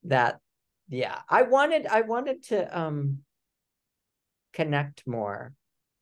[0.04, 0.40] that
[0.88, 3.18] yeah i wanted i wanted to um
[4.52, 5.52] connect more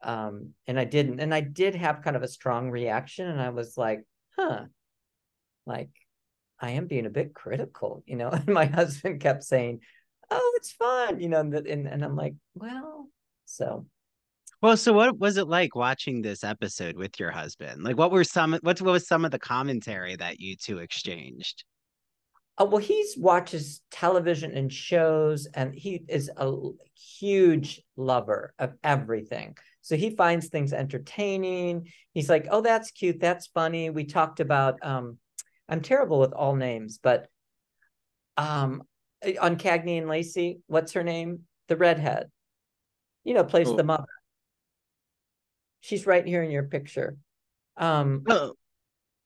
[0.02, 3.48] um and i didn't and i did have kind of a strong reaction and i
[3.48, 4.04] was like
[4.36, 4.60] huh
[5.66, 5.90] like
[6.60, 9.80] i am being a bit critical you know and my husband kept saying
[10.30, 13.08] oh it's fun you know and, and, and i'm like well
[13.44, 13.86] so
[14.60, 17.84] Well, so what was it like watching this episode with your husband?
[17.84, 21.64] Like, what were some what, what was some of the commentary that you two exchanged?
[22.60, 26.52] Oh, well, he watches television and shows, and he is a
[26.96, 29.56] huge lover of everything.
[29.80, 31.88] So he finds things entertaining.
[32.14, 33.20] He's like, "Oh, that's cute.
[33.20, 34.84] That's funny." We talked about.
[34.84, 35.18] Um,
[35.68, 37.28] I'm terrible with all names, but
[38.36, 38.82] um,
[39.40, 41.40] on Cagney and Lacey, what's her name?
[41.68, 42.28] The redhead.
[43.22, 43.76] You know, plays Oh.
[43.76, 44.06] the mother.
[45.88, 47.16] She's right here in your picture.
[47.78, 48.52] Um, Oh,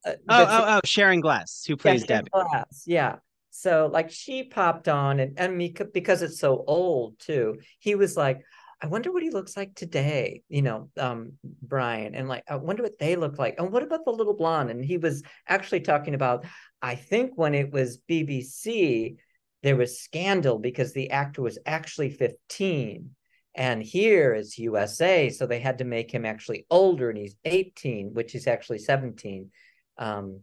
[0.05, 2.31] uh, oh, oh, oh, Sharon Gless, who plays yeah, Debbie.
[2.33, 3.17] Gless, yeah.
[3.51, 7.59] So like she popped on and and me because it's so old too.
[7.81, 8.43] He was like,
[8.81, 12.83] I wonder what he looks like today, you know, um, Brian, and like I wonder
[12.85, 13.57] what they look like.
[13.59, 14.71] And what about the little blonde?
[14.71, 16.47] And he was actually talking about,
[16.81, 19.17] I think when it was BBC,
[19.63, 23.11] there was scandal because the actor was actually 15.
[23.55, 28.15] And here is USA, so they had to make him actually older, and he's 18,
[28.15, 29.51] which is actually 17.
[29.99, 30.41] Um,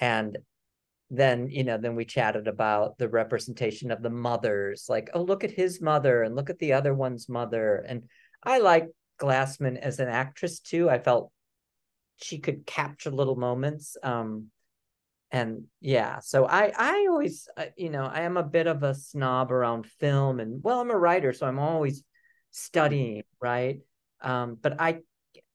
[0.00, 0.38] and
[1.10, 5.44] then you know then we chatted about the representation of the mothers like oh look
[5.44, 7.84] at his mother and look at the other one's mother.
[7.86, 8.04] And
[8.42, 8.88] i like
[9.20, 10.90] glassman as an actress too.
[10.90, 11.30] I felt
[12.16, 13.96] she could capture little moments.
[14.02, 14.50] Um
[15.30, 18.94] and yeah so i i always uh, you know i am a bit of a
[18.94, 22.04] snob around film and well i'm a writer so i'm always
[22.54, 23.80] studying right
[24.22, 24.98] um but i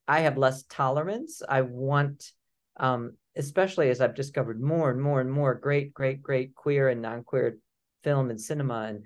[0.08, 2.32] i have less tolerance i want
[2.78, 7.02] um especially as I've discovered more and more and more great, great, great queer and
[7.02, 7.58] non-queer
[8.04, 9.06] film and cinema and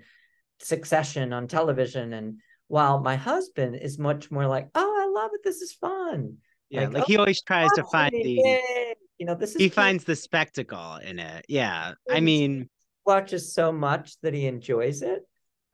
[0.58, 2.12] succession on television.
[2.12, 5.42] And while my husband is much more like, oh, I love it.
[5.44, 6.38] This is fun.
[6.68, 8.94] Yeah, Like, like oh, he always tries to find the yay!
[9.18, 9.74] you know, this is he cute.
[9.74, 11.46] finds the spectacle in it.
[11.48, 11.92] Yeah.
[12.10, 12.68] I mean,
[13.06, 15.22] watches so much that he enjoys it.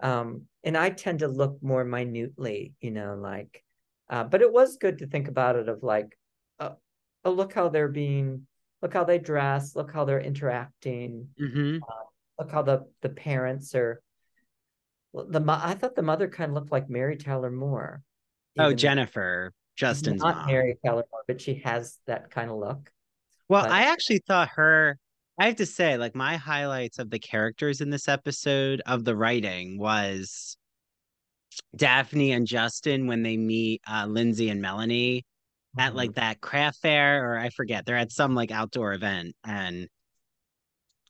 [0.03, 3.63] Um, and I tend to look more minutely, you know, like,
[4.09, 6.19] uh, but it was good to think about it of like,
[6.59, 6.71] uh,
[7.25, 8.47] oh, look how they're being,
[8.83, 11.81] look how they dress, look how they're interacting, mhm.
[12.39, 14.03] look how the the parents are.
[15.13, 18.03] The I thought the mother kind of looked like Mary Tyler Moore.
[18.59, 20.47] oh, Jennifer, Justin's not mom.
[20.47, 22.91] Mary Tyler Moore, but she has that kind of look.
[23.49, 24.99] Well, but- I actually thought her
[25.41, 29.17] I have to say, like my highlights of the characters in this episode of the
[29.17, 30.59] writing was
[31.75, 35.25] Daphne and Justin when they meet uh, Lindsay and Melanie
[35.79, 36.21] at like Mm-hmm.
[36.21, 39.35] that craft fair, or I forget, they're at some like outdoor event.
[39.43, 39.89] And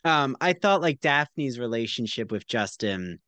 [0.04, 3.18] um, I thought like Daphne's relationship with Justin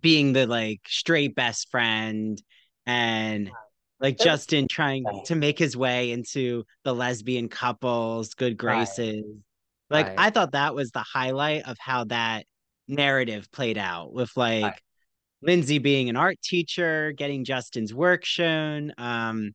[0.00, 2.42] being the like straight best friend
[2.86, 3.50] and
[4.00, 9.24] like Justin trying to make his way into the lesbian couples, good graces.
[9.90, 10.18] Like Right.
[10.18, 12.46] I thought that was the highlight of how that
[12.88, 14.80] narrative played out with like Right.
[15.42, 18.92] Lindsay being an art teacher, getting Justin's work shown.
[18.98, 19.52] Um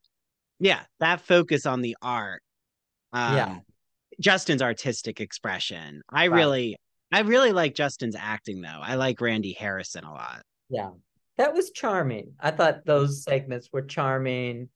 [0.60, 2.42] yeah, that focus on the art.
[3.14, 3.60] Um Yeah.
[4.22, 6.02] Justin's artistic expression.
[6.10, 6.38] I Right.
[6.38, 6.78] really
[7.12, 8.80] I really like Justin's acting though.
[8.82, 10.44] I like Randy Harrison a lot.
[10.70, 10.92] Yeah.
[11.38, 12.34] That was charming.
[12.40, 14.70] I thought those segments were charming.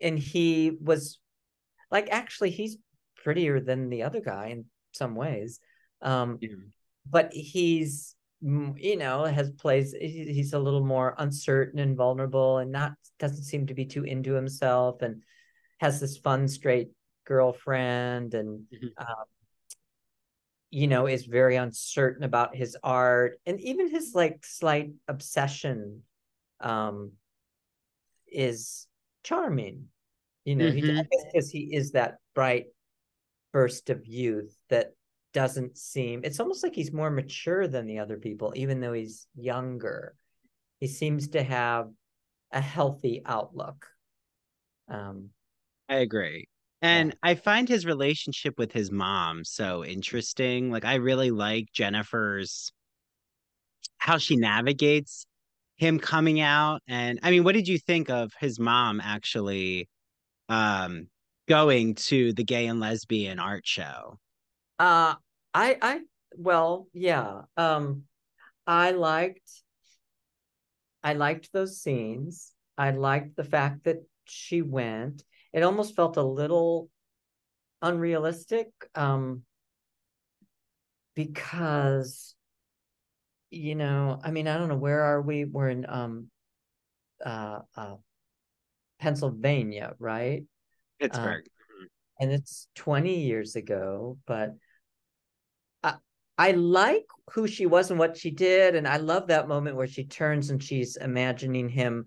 [0.00, 1.18] And he was
[1.90, 2.76] like actually he's
[3.16, 5.60] prettier than the other guy in some ways.
[6.02, 6.38] Um
[7.08, 12.92] but he's you know has plays he's a little more uncertain and vulnerable and not
[13.18, 15.22] doesn't seem to be too into himself and
[15.78, 16.90] has this fun straight
[17.24, 18.90] girlfriend and Mhm.
[18.98, 19.24] um,
[20.70, 26.02] you know is very uncertain about his art and even his like slight obsession
[26.60, 27.12] um
[28.30, 28.86] is
[29.22, 29.86] charming
[30.44, 31.08] you know he I Mhm.
[31.10, 32.66] guess because he is that bright
[33.54, 34.92] burst of youth that
[35.32, 39.26] doesn't seem it's almost like he's more mature than the other people even though he's
[39.34, 40.14] younger
[40.78, 41.88] he seems to have
[42.52, 43.86] a healthy outlook
[44.88, 45.30] um
[45.88, 46.48] I agree.
[46.82, 50.70] And I find his relationship with his mom so interesting.
[50.70, 52.72] Like I really like Jennifer's
[53.96, 55.26] how she navigates
[55.76, 59.88] him coming out and I mean what did you think of his mom actually
[60.48, 61.08] um
[61.48, 64.18] going to the gay and lesbian art show?
[64.78, 65.14] uh
[65.52, 66.00] i i
[66.36, 68.02] well yeah um
[68.66, 69.62] i liked
[71.04, 72.52] i liked those scenes.
[72.76, 75.22] I liked the fact that she went.
[75.52, 76.88] It almost felt a little
[77.82, 79.42] unrealistic um
[81.14, 82.34] because
[83.50, 85.44] you know i mean i don't know where are we?
[85.44, 86.30] We're in um
[87.24, 87.96] uh uh
[88.98, 90.44] pennsylvania right
[91.00, 91.44] Pittsburgh.
[92.20, 94.54] and it's 20 years ago but
[95.82, 95.94] I,
[96.38, 99.86] I like who she was and what she did and i love that moment where
[99.86, 102.06] she turns and she's imagining him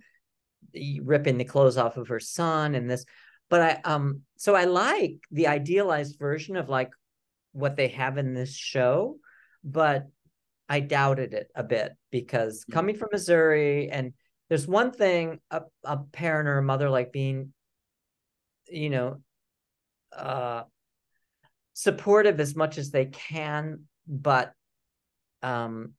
[1.04, 3.06] ripping the clothes off of her son and this
[3.50, 6.92] but i um so i like the idealized version of like
[7.52, 9.18] what they have in this show
[9.64, 10.08] but
[10.70, 12.74] i doubted it a bit because Mhm.
[12.74, 14.14] coming from missouri and
[14.50, 17.54] there's one thing a, a parent or a mother like being
[18.70, 19.22] you know
[20.16, 20.64] uh
[21.74, 24.54] supportive as much as they can but
[25.44, 25.94] um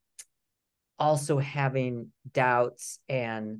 [0.97, 3.59] also having doubts and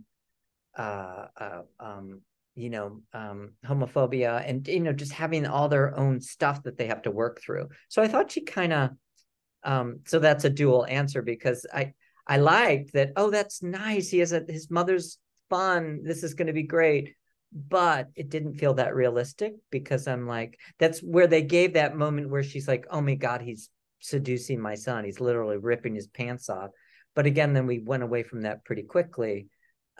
[0.77, 2.21] uh, uh um
[2.55, 6.87] you know um homophobia and you know just having all their own stuff that they
[6.87, 7.69] have to work through.
[7.87, 8.89] So i thought she kind of
[9.63, 11.93] um so that's a dual answer because i
[12.27, 14.09] i liked that oh that's nice.
[14.09, 15.17] He has a his mother's
[15.49, 16.01] fun.
[16.03, 17.15] This is going to be great
[17.51, 22.29] but it didn't feel that realistic because i'm like that's where they gave that moment
[22.29, 23.69] where she's like oh my god he's
[23.99, 25.05] seducing my son.
[25.05, 26.71] He's literally ripping his pants off.
[27.15, 29.47] But again then we went away from that pretty quickly.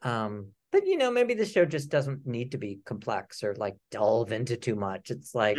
[0.04, 3.76] Um but you know maybe the show just doesn't need to be complex or like
[3.92, 5.12] delve into too much.
[5.12, 5.58] It's like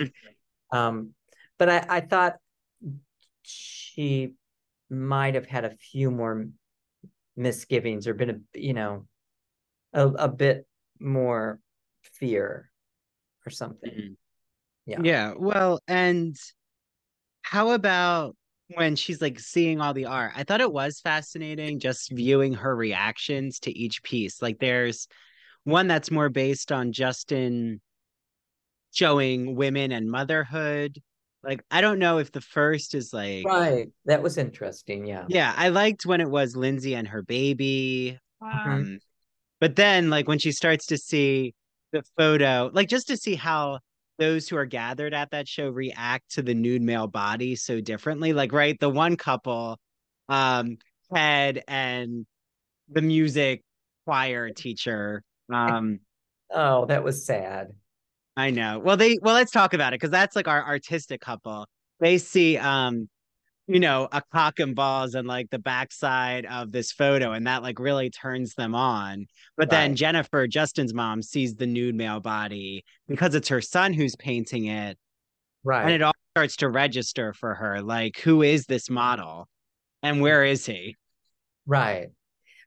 [0.73, 1.11] um
[1.59, 2.37] but i i thought
[3.43, 4.35] she
[4.89, 6.47] might have had a few more
[7.37, 9.07] misgivings or been a you know
[9.93, 10.67] a, a bit
[11.01, 11.59] more
[12.21, 12.71] fear
[13.47, 14.17] or something Mhm.
[14.87, 15.03] Yeah.
[15.03, 15.35] Yeah.
[15.37, 16.37] Well, and
[17.43, 18.37] how about
[18.75, 20.33] when she's like seeing all the art?
[20.37, 24.41] I thought it was fascinating just viewing her reactions to each piece.
[24.43, 25.09] Like there's
[25.65, 27.81] one that's more based on Justin
[28.93, 31.01] showing women and motherhood.
[31.43, 35.55] Like I don't know if the first is like right that was interesting yeah yeah,
[35.57, 38.19] I liked when it was Lindsay and her baby.
[38.43, 38.67] Mhm.
[38.67, 38.99] Um,
[39.61, 41.55] but then like when she starts to see
[41.93, 43.81] the photo, like just to see how
[44.19, 48.33] those who are gathered at that show react to the nude male body so differently.
[48.33, 49.79] Like, right, the one couple,
[50.29, 50.77] um,
[51.13, 52.27] Ted and
[52.89, 53.63] the music
[54.05, 55.23] choir teacher.
[55.53, 56.01] Um,
[56.53, 57.69] oh that was sad
[58.37, 58.79] I know.
[58.79, 61.67] Well, they well, let's talk about it because that's like our artistic couple.
[62.01, 63.09] They see um,
[63.71, 67.63] you know, a cock and balls and like the backside of this photo, and that
[67.63, 69.27] like really turns them on.
[69.57, 74.17] But then Jennifer, Justin's mom, sees the nude male body because it's her son who's
[74.17, 74.99] painting it,
[75.63, 77.81] right and it all starts to register for her.
[77.81, 79.49] Like, who is this model
[80.03, 80.97] and where is he?
[81.65, 82.09] Right.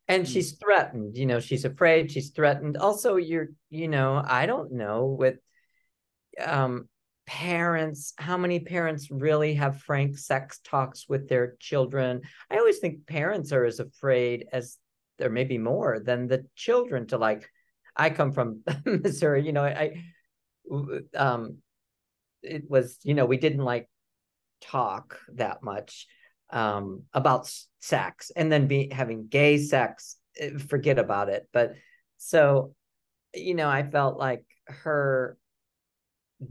[0.07, 2.77] And she's threatened, you know, she's afraid, she's threatened.
[2.77, 5.35] Also, you're, you know, I don't know with
[6.43, 6.87] um
[7.26, 12.21] parents, how many parents really have frank sex talks with their children?
[12.49, 14.78] I always think parents are as afraid as
[15.19, 17.49] there may be more than the children to like
[17.95, 20.03] I come from Missouri, you know, I
[21.15, 21.57] um
[22.41, 23.89] it was, you know, we didn't like
[24.61, 26.07] talk that much
[26.49, 31.47] um about sex and then be having gay sex, eh, forget about it.
[31.53, 31.74] But
[32.17, 32.74] so,
[33.34, 35.38] you know, I felt like her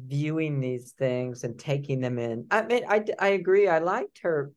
[0.06, 2.46] viewing these things and taking them in.
[2.50, 3.68] I mean, I I agree.
[3.68, 4.52] I liked her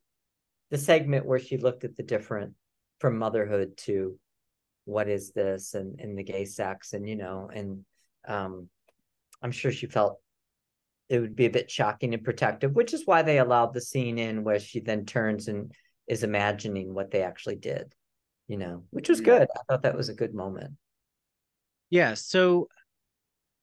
[0.72, 2.54] the segment where she looked at the different
[3.00, 4.18] from motherhood to
[4.86, 7.84] what is this and in the gay sex and you know and
[8.28, 8.70] um
[9.42, 10.20] i'm sure she felt
[11.10, 14.18] it would be a bit shocking and protective which is why they allowed the scene
[14.18, 15.72] in where she then turns and
[16.08, 17.94] is imagining what they actually did
[18.48, 20.74] you know which was good i thought that was a good moment
[21.90, 22.68] yeah so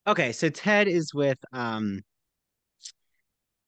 [0.07, 2.00] okay so ted is with um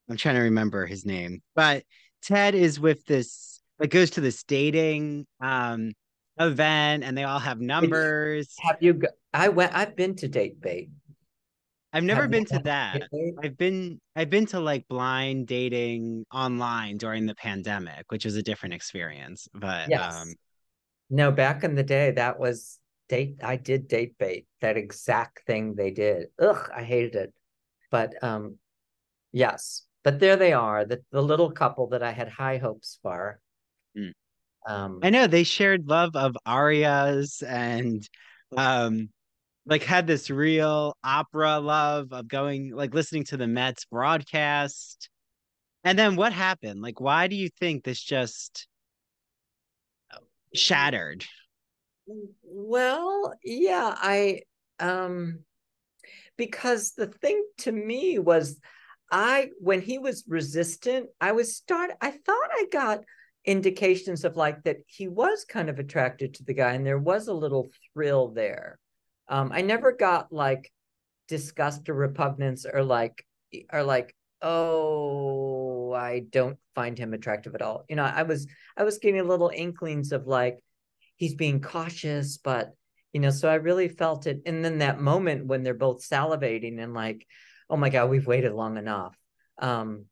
[0.08, 1.84] i'm trying to remember his name but
[2.22, 5.92] ted is with this like goes to this dating um
[6.38, 8.54] event and they all have numbers.
[8.60, 8.94] Have you?
[8.94, 9.74] Go- I went.
[9.74, 10.90] I've been to date bait.
[11.92, 13.02] I've never have been to that.
[13.42, 18.42] I've been I've been to like blind dating online during the pandemic, which was a
[18.42, 19.48] different experience.
[19.54, 20.14] But yes.
[20.14, 20.34] um
[21.10, 23.36] no, back in the day, that was date.
[23.42, 24.46] I did date bait.
[24.60, 26.28] That exact thing they did.
[26.38, 27.34] Ugh, I hated it.
[27.90, 28.58] But um,
[29.32, 29.82] yes.
[30.02, 33.40] But there they are, the the little couple that I had high hopes for.
[33.96, 34.12] Mm.
[34.66, 38.06] Um, I know they shared love of arias and
[38.56, 39.08] um,
[39.66, 45.08] like had this real opera love of going like listening to the Mets broadcast.
[45.84, 46.80] And then what happened?
[46.80, 48.66] Like, why do you think this just
[50.54, 51.24] shattered?
[52.06, 54.42] Well, yeah, I
[54.78, 55.40] um
[56.36, 58.58] because the thing to me was
[59.10, 63.04] I when he was resistant, I was start I thought I got
[63.44, 67.28] indications of like that he was kind of attracted to the guy and there was
[67.28, 68.78] a little thrill there.
[69.28, 70.72] Um, I never got like
[71.28, 73.24] disgust or repugnance or like
[73.72, 77.84] or like oh I don't find him attractive at all.
[77.88, 78.46] You know, I was
[78.76, 80.58] I was getting little inklings of like
[81.16, 82.74] he's being cautious, but
[83.12, 84.42] you know, so I really felt it.
[84.44, 87.26] And then that moment when they're both salivating and like,
[87.70, 89.16] oh my God, we've waited long enough.
[89.58, 90.06] Um,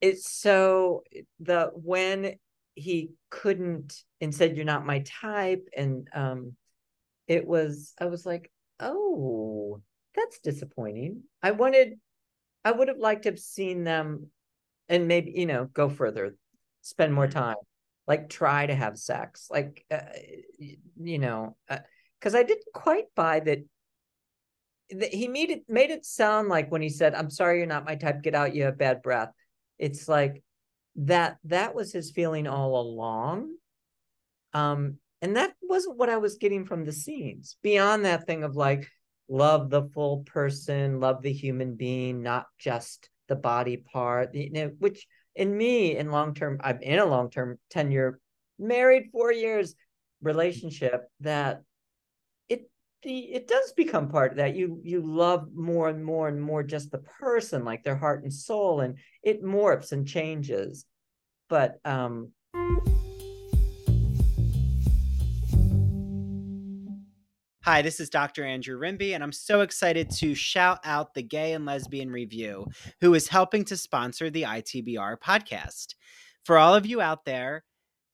[0.00, 1.02] it's so
[1.40, 2.34] the when
[2.74, 6.54] he couldn't and said you're not my type and um
[7.26, 8.50] it was i was like
[8.80, 9.80] oh
[10.14, 11.94] that's disappointing i wanted
[12.64, 14.26] i would have liked to have seen them
[14.88, 16.36] and maybe you know go further
[16.82, 17.56] spend more time
[18.06, 19.98] like try to have sex like uh,
[20.96, 21.56] you know
[22.18, 23.58] because uh, i didn't quite buy that
[24.90, 27.84] that he made it made it sound like when he said i'm sorry you're not
[27.84, 29.30] my type get out you have bad breath.
[29.78, 30.42] It's like
[30.96, 33.54] that that was his feeling all along
[34.54, 37.56] um and that wasn't what i was getting from the scenes.
[37.62, 38.88] Beyond that thing of like
[39.28, 44.70] love the full person love the human being not just the body part you know
[44.78, 45.06] which
[45.36, 48.20] in me in long term i'm in a long term 10 year
[48.58, 49.74] married 4 years
[50.22, 51.62] relationship that
[52.48, 52.68] it
[53.02, 54.56] the it does become part of that.
[54.56, 58.32] You you love more and more and more just the person like their heart and
[58.32, 60.84] soul and it morphs and changes.
[61.48, 62.32] But um
[67.68, 68.44] Hi, this is Dr.
[68.44, 72.68] Andrew Rimby, and I'm so excited to shout out the Gay and Lesbian Review,
[73.00, 75.96] who is helping to sponsor the ITBR podcast.
[76.44, 77.64] For all of you out there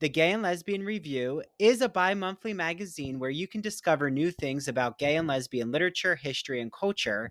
[0.01, 4.31] the Gay and Lesbian Review is a bi monthly magazine where you can discover new
[4.31, 7.31] things about gay and lesbian literature, history, and culture.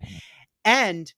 [0.63, 1.11] And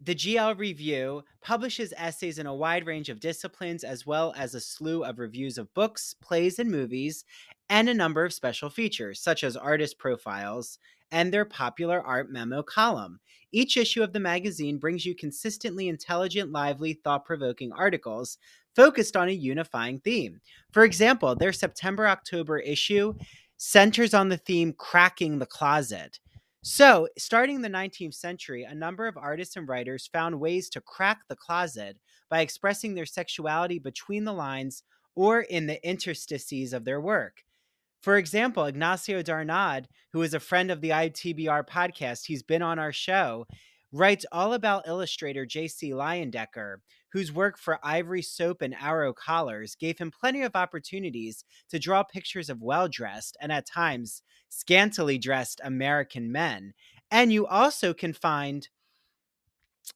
[0.00, 4.60] the GL Review publishes essays in a wide range of disciplines, as well as a
[4.60, 7.24] slew of reviews of books, plays, and movies,
[7.68, 10.78] and a number of special features, such as artist profiles
[11.10, 13.20] and their popular art memo column.
[13.52, 18.38] Each issue of the magazine brings you consistently intelligent, lively, thought provoking articles
[18.74, 20.40] focused on a unifying theme.
[20.72, 23.14] For example, their September October issue
[23.56, 26.20] centers on the theme cracking the closet.
[26.68, 30.80] So, starting in the 19th century, a number of artists and writers found ways to
[30.80, 31.96] crack the closet
[32.28, 34.82] by expressing their sexuality between the lines
[35.14, 37.44] or in the interstices of their work.
[38.02, 42.80] For example, Ignacio Darnaude, who is a friend of the ITBR podcast, he's been on
[42.80, 43.46] our show,
[43.92, 45.92] writes all about illustrator J.C.
[45.92, 46.78] Leyendecker,
[47.16, 52.02] whose work for Ivory Soap and Arrow Collars gave him plenty of opportunities to draw
[52.02, 56.74] pictures of well dressed and at times scantily dressed American men.
[57.10, 58.68] And you also can find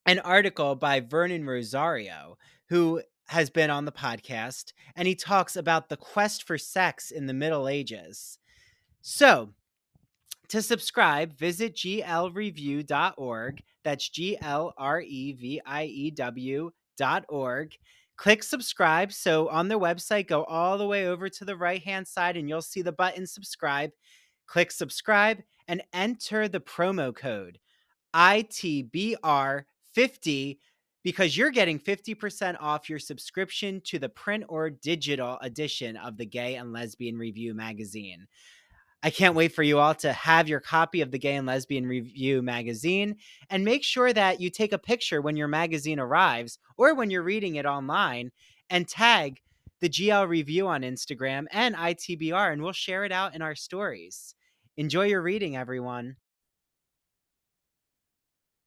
[0.06, 2.38] an article by Vernon Rosario,
[2.70, 7.26] who has been on the podcast, and he talks about the quest for sex in
[7.26, 8.38] the Middle Ages.
[9.02, 9.50] So,
[10.48, 13.62] to subscribe, visit glreview.org.
[13.84, 16.10] That's G L R E V I E
[17.00, 17.76] W.org.
[18.16, 19.12] Click subscribe.
[19.12, 22.46] So on their website, go all the way over to the right hand side and
[22.48, 23.90] you'll see the button subscribe.
[24.46, 25.38] Click subscribe
[25.68, 27.58] and enter the promo code
[28.14, 30.58] ITBR50
[31.02, 36.26] because you're getting 50% off your subscription to the print or digital edition of the
[36.26, 38.26] Gay and Lesbian Review magazine.
[39.02, 41.86] I can't wait for you all to have your copy of the Gay and Lesbian
[41.86, 43.16] Review magazine
[43.48, 47.22] and make sure that you take a picture when your magazine arrives or when you're
[47.22, 48.30] reading it online
[48.68, 49.40] and tag
[49.80, 54.34] the GL Review on Instagram and ITBR, and we'll share it out in our stories.
[54.76, 56.16] Enjoy your reading, everyone.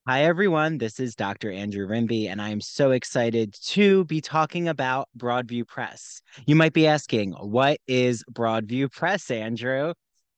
[0.07, 0.79] Hi, everyone.
[0.79, 1.51] This is Dr.
[1.51, 6.21] Andrew Rimby, and I am so excited to be talking about Broadview Press.
[6.47, 9.93] You might be asking, what is Broadview Press, Andrew?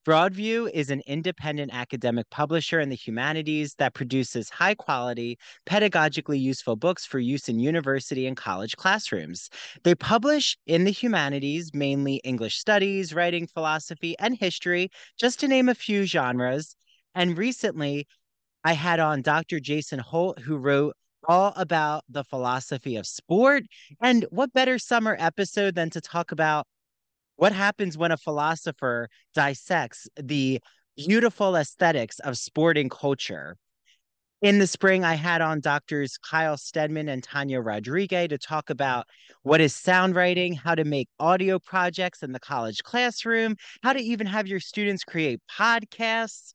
[0.06, 6.76] Broadview is an independent academic publisher in the humanities that produces high quality, pedagogically useful
[6.76, 9.50] books for use in university and college classrooms.
[9.84, 15.70] They publish in the humanities mainly English studies, writing, philosophy, and history, just to name
[15.70, 16.76] a few genres.
[17.16, 18.06] And recently,
[18.64, 19.60] I had on Dr.
[19.60, 20.96] Jason Holt, who wrote
[21.28, 23.64] all about the philosophy of sport.
[24.00, 26.68] And what better summer episode than to talk about
[27.36, 30.60] what happens when a philosopher dissects the
[30.98, 33.58] beautiful aesthetics of sporting culture?
[34.42, 39.08] In the spring, I had on doctors Kyle Stedman and Tanya Rodriguez to talk about
[39.44, 44.00] what is sound writing, how to make audio projects in the college classroom, how to
[44.00, 46.55] even have your students create podcasts.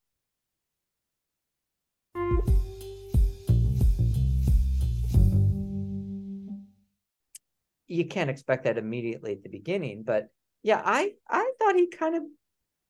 [7.91, 10.29] You can't expect that immediately at the beginning, but
[10.63, 12.23] yeah, I I thought he kind of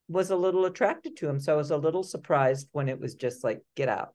[0.07, 3.15] was a little attracted to him, so I was a little surprised when it was
[3.15, 4.13] just like get out.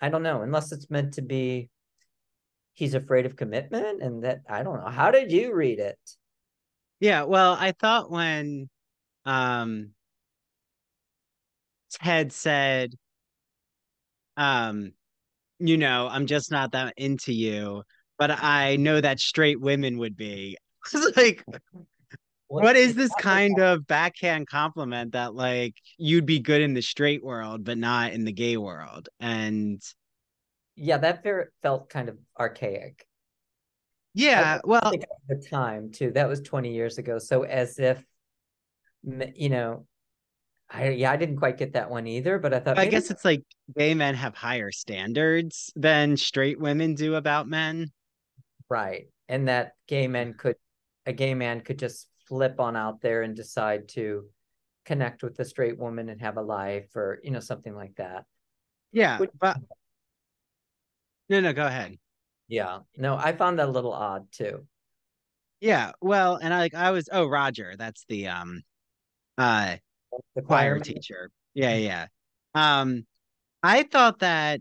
[0.00, 1.70] I don't know, unless it's meant to be
[2.74, 4.90] he's afraid of commitment and that I don't know.
[4.90, 5.98] How did you read it?
[7.00, 8.68] Yeah, well, I thought when
[9.24, 9.90] um
[11.90, 12.94] Ted said
[14.36, 14.92] um,
[15.58, 17.82] you know, I'm just not that into you,
[18.18, 20.56] but I know that straight women would be.
[21.16, 21.44] like,
[22.48, 27.24] what, is this kind of backhand compliment that like you'd be good in the straight
[27.24, 29.08] world, but not in the gay world?
[29.20, 29.82] And
[30.76, 31.24] yeah, that
[31.62, 33.06] felt kind of archaic.
[34.14, 34.92] Yeah, well,
[35.28, 36.12] the time too.
[36.12, 37.18] That was 20 years ago.
[37.18, 38.02] So as if,
[39.34, 39.86] you know,
[40.70, 43.24] I yeah, I didn't quite get that one either, but I thought I guess it's
[43.24, 43.42] like
[43.76, 47.92] gay men have higher standards than straight women do about men.
[48.68, 49.06] Right.
[49.28, 50.56] And that gay men could
[51.06, 54.24] a gay man could just flip on out there and decide to
[54.84, 58.24] connect with a straight woman and have a life or you know something like that.
[58.92, 59.58] Yeah, Which, but
[61.28, 61.96] no, no, go ahead.
[62.48, 64.66] Yeah, no, I found that a little odd too.
[65.60, 68.62] Yeah, well, and I like I was oh Roger, that's the um,
[69.38, 69.76] uh,
[70.34, 71.30] the choir teacher.
[71.54, 72.06] Yeah, yeah.
[72.54, 73.06] Um,
[73.62, 74.60] I thought that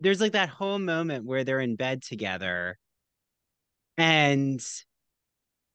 [0.00, 2.78] there's like that whole moment where they're in bed together,
[3.96, 4.60] and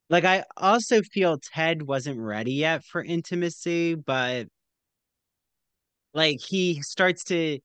[0.10, 4.48] like I also feel Ted wasn't ready yet for intimacy, but
[6.14, 7.60] like he starts to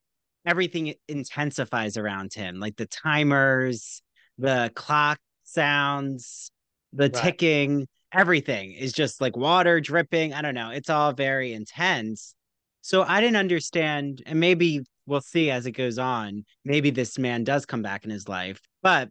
[0.45, 4.03] everything intensifies around him, like the timers,
[4.39, 6.51] the clock sounds,
[6.93, 7.15] the right.
[7.15, 10.35] ticking, everything is just like water dripping.
[10.35, 10.71] I don't know.
[10.71, 12.35] It's all very intense.
[12.83, 16.45] So I didn't understand, and maybe we'll see as it goes on.
[16.65, 19.09] Maybe this man does come back in his life, but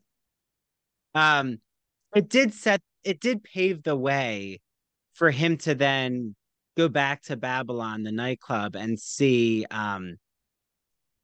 [1.15, 1.59] um,
[2.15, 4.59] it did set, it did pave the way
[5.13, 6.35] for him to then
[6.77, 10.17] go back to Babylon, the nightclub, and see um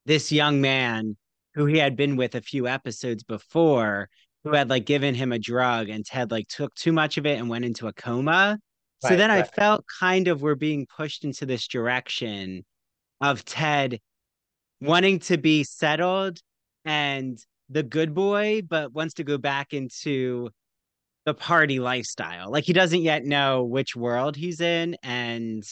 [0.05, 1.17] this young man
[1.53, 4.09] who he had been with a few episodes before
[4.43, 7.37] who had like given him a drug and Ted like took too much of it
[7.37, 8.57] and went into a coma.
[9.03, 9.43] Right, so then right.
[9.43, 12.63] I felt kind of we're being pushed into this direction
[13.19, 13.99] of Ted
[14.79, 16.39] wanting to be settled
[16.85, 17.37] and
[17.69, 20.49] the good boy, but wants to go back into
[21.25, 22.51] the party lifestyle.
[22.51, 24.95] Like he doesn't yet know which world he's in.
[25.03, 25.63] And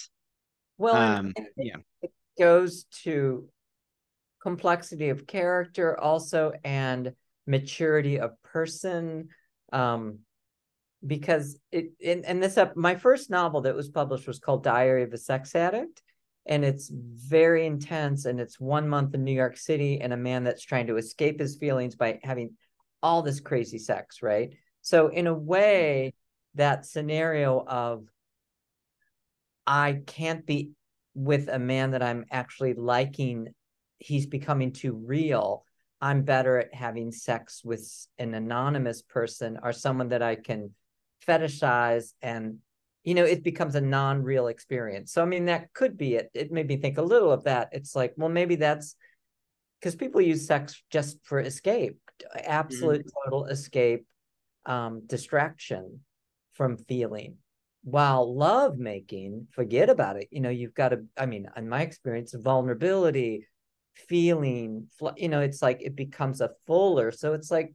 [0.78, 3.48] well, um, it, yeah, it goes to
[4.42, 7.14] complexity of character also and
[7.48, 9.28] maturity of person
[9.72, 10.20] um
[11.06, 15.04] because it in, and this up my first novel that was published was called diary
[15.04, 16.02] of a sex addict
[16.46, 20.44] and it's very intense and it's one month in new york city and a man
[20.44, 22.52] that's trying to escape his feelings by having
[23.02, 24.54] all this crazy sex right?
[24.82, 26.14] So in a way
[26.56, 28.06] that scenario of
[29.68, 30.72] i can't be
[31.16, 33.48] with a man that i'm actually liking.
[33.98, 35.64] He's becoming too real.
[36.02, 37.90] I'm better at having sex with
[38.20, 40.72] an anonymous person or someone that i can
[41.26, 42.60] fetishize and
[43.06, 45.14] you know it becomes a non-real experience.
[45.14, 46.30] So i mean that could be it.
[46.34, 47.70] It made me think a little of that.
[47.72, 48.96] It's like well maybe that's
[49.80, 51.98] because people use sex just for escape
[52.34, 53.30] absolute mm-hmm.
[53.30, 54.06] total escape
[54.66, 56.02] um distraction
[56.54, 57.36] from feeling
[57.84, 60.28] while love making forget about it.
[60.32, 63.48] You know you've got to i mean in my experience vulnerability
[63.94, 67.12] feeling you know it's like it becomes a fuller.
[67.12, 67.74] So it's like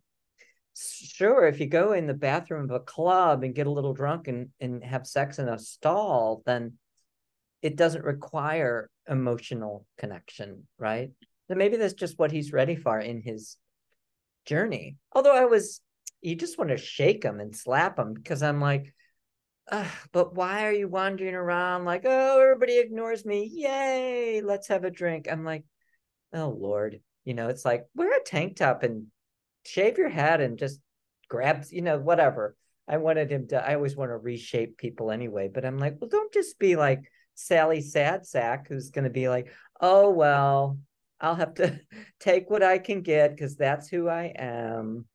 [0.80, 4.28] sure if you go in the bathroom of a club and get a little drunk
[4.28, 6.74] and, and have sex in a stall then
[7.62, 11.10] it doesn't require emotional connection right?
[11.48, 13.56] Then maybe that's just what he's ready for in his
[14.46, 14.96] journey.
[15.12, 15.80] Although i was
[16.22, 18.94] you just want to shake him and slap him because i'm like
[20.12, 24.90] but why are you wandering around like oh everybody ignores me yay let's have a
[24.90, 25.28] drink.
[25.30, 25.64] I'm like
[26.32, 29.06] oh lord you know it's like wear a tank top and
[29.64, 30.80] shave your head and just
[31.28, 32.56] grab you know whatever.
[32.88, 36.10] I wanted him to i always want to reshape people anyway but i'm like well
[36.10, 37.00] don't just be like
[37.36, 40.76] sally sad sack who's going to be like oh well
[41.20, 41.78] i'll have to
[42.20, 45.06] take what i can get because that's who i am.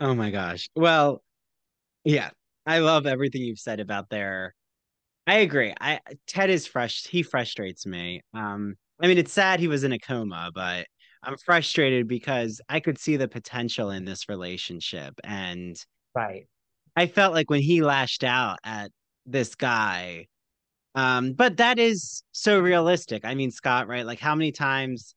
[0.00, 0.68] Oh my gosh.
[0.74, 1.22] Well
[2.04, 2.30] yeah
[2.66, 4.52] i love everything you've said about their
[5.28, 5.74] i agree.
[5.80, 8.22] I ted is fresh he frustrates me.
[8.34, 10.86] Um I mean, it's sad he was in a coma, but
[11.26, 15.14] I'm frustrated because I could see the potential in this relationship.
[15.24, 15.76] And
[16.14, 16.46] right.
[16.94, 18.92] I felt like when he lashed out at
[19.26, 20.28] this guy,
[20.94, 23.24] um, but that is so realistic.
[23.24, 24.06] I mean, Scott, right?
[24.06, 25.14] Like, how many times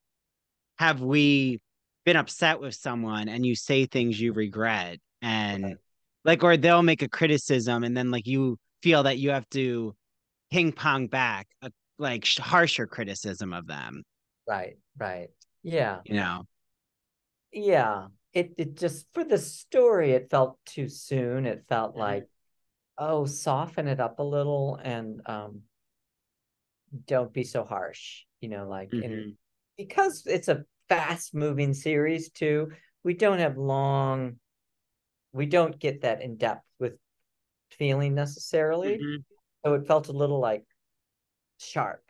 [0.78, 1.60] have we
[2.06, 5.78] been upset with someone and you say things you regret and right.
[6.26, 9.94] like, or they'll make a criticism and then like you feel that you have to
[10.52, 14.04] ping pong back a like harsher criticism of them.
[14.48, 15.30] Right, right.
[15.64, 16.00] Yeah.
[16.06, 16.44] You know.
[17.52, 18.08] Yeah.
[18.34, 21.46] It it just for the story it felt too soon.
[21.46, 22.02] It felt mm-hmm.
[22.02, 22.28] like
[22.98, 25.62] oh, soften it up a little and um
[27.06, 29.04] don't be so harsh, you know, like mm-hmm.
[29.04, 29.34] and
[29.78, 32.72] because it's a fast moving series too,
[33.04, 34.38] we don't have long
[35.32, 36.94] we don't get that in depth with
[37.72, 38.98] feeling necessarily.
[38.98, 39.22] Mm-hmm.
[39.66, 40.64] So it felt a little like
[41.60, 42.04] sharp.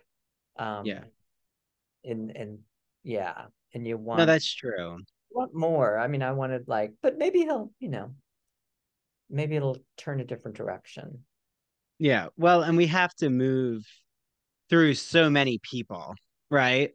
[0.57, 1.03] Um, yeah.
[2.03, 2.59] And and
[3.03, 4.99] yeah, and you want no, that's true.
[5.31, 5.97] Want more?
[5.97, 8.13] I mean, I wanted like, but maybe he'll, you know,
[9.29, 11.23] maybe it'll turn a different direction.
[11.99, 12.27] Yeah.
[12.37, 13.85] Well, and we have to move
[14.69, 16.15] through so many people,
[16.49, 16.91] right?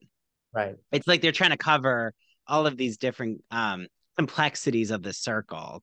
[0.53, 0.77] Right.
[0.93, 2.13] It's like they're trying to cover
[2.47, 3.87] all of these different um
[4.17, 5.83] complexities of the circle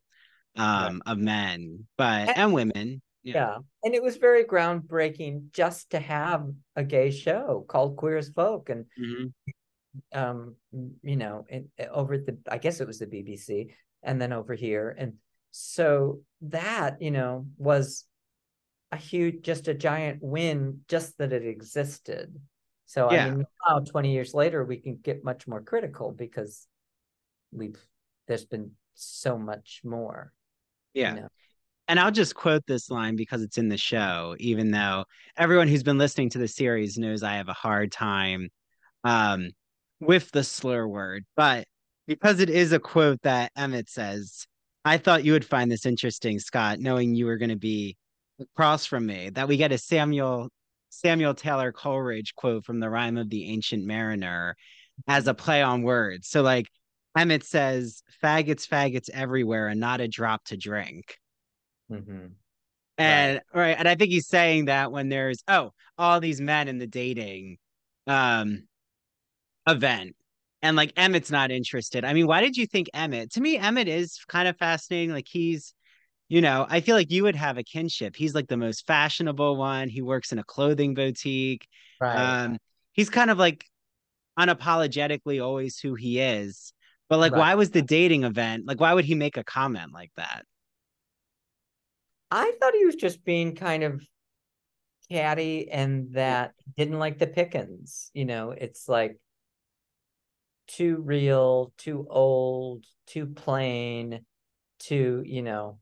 [0.55, 1.11] um right.
[1.11, 3.01] of men, but and, and women.
[3.23, 3.33] Yeah.
[3.33, 3.57] yeah.
[3.83, 8.69] And it was very groundbreaking just to have a gay show called Queer as Folk.
[8.69, 9.27] And, mm-hmm.
[10.13, 10.55] Um,
[11.01, 13.73] you know, in, over at the, I guess it was the BBC
[14.03, 14.95] and then over here.
[14.97, 15.13] And
[15.51, 18.05] so that, you know, was
[18.91, 22.35] a huge, just a giant win, just that it existed.
[22.85, 23.27] So, yeah.
[23.27, 26.67] I mean, now 20 years later, we can get much more critical because
[27.51, 27.79] we've,
[28.27, 30.33] there's been so much more.
[30.93, 31.15] Yeah.
[31.15, 31.27] You know?
[31.91, 35.03] and I'll just quote this line because it's in the show, even though
[35.35, 38.49] everyone who's been listening to the series knows I have a hard time
[39.03, 39.51] um,
[40.01, 41.65] with the slur word, but
[42.07, 44.45] because it is a quote that Emmett says,
[44.83, 47.95] I thought you would find this interesting, Scott, knowing you were going to be
[48.39, 50.49] across from me, that we get a Samuel
[50.89, 54.55] Samuel Taylor Coleridge quote from the Rime of the Ancient Mariner
[55.07, 56.27] as a play on words.
[56.27, 56.67] So like
[57.15, 61.17] Emmett says, faggots, faggots everywhere, and not a drop to drink.
[61.89, 62.27] Mm-hmm.
[62.97, 63.61] And right.
[63.61, 66.87] right, and I think he's saying that when there's oh, all these men in the
[66.87, 67.57] dating
[68.07, 68.63] um
[69.71, 70.15] event
[70.61, 72.05] and like Emmett's not interested.
[72.05, 73.31] I mean, why did you think Emmett?
[73.33, 75.11] To me, Emmett is kind of fascinating.
[75.11, 75.73] Like he's,
[76.29, 78.15] you know, I feel like you would have a kinship.
[78.15, 79.89] He's like the most fashionable one.
[79.89, 81.67] He works in a clothing boutique.
[81.99, 82.15] Right.
[82.15, 82.57] Um,
[82.93, 83.65] he's kind of like
[84.37, 86.73] unapologetically always who he is.
[87.09, 87.39] But like, right.
[87.39, 88.65] why was the dating event?
[88.65, 90.45] Like, why would he make a comment like that?
[92.29, 94.01] I thought he was just being kind of
[95.11, 98.09] catty and that didn't like the pickings.
[98.13, 99.17] You know, it's like
[100.75, 104.25] too real, too old, too plain,
[104.79, 105.79] too, you know.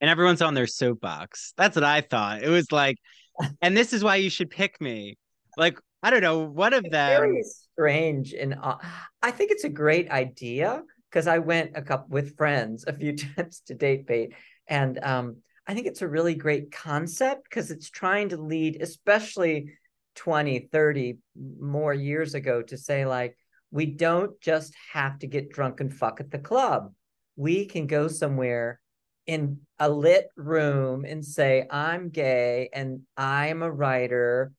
[0.00, 1.52] And everyone's on their soapbox.
[1.56, 2.42] That's what I thought.
[2.42, 2.96] It was like,
[3.62, 5.18] and this is why you should pick me.
[5.56, 7.20] Like, I don't know, one of it's them.
[7.20, 8.32] Very strange.
[8.32, 8.76] And uh,
[9.22, 13.16] I think it's a great idea because I went a couple with friends a few
[13.36, 14.32] times to date bait.
[14.66, 19.72] And um, I think it's a really great concept because it's trying to lead, especially
[20.14, 21.18] 20, 30
[21.60, 23.36] more years ago, to say, like,
[23.70, 26.92] we don't just have to get drunk and fuck at the club.
[27.36, 28.80] We can go somewhere
[29.26, 34.52] in a lit room and say, I'm gay and I'm a writer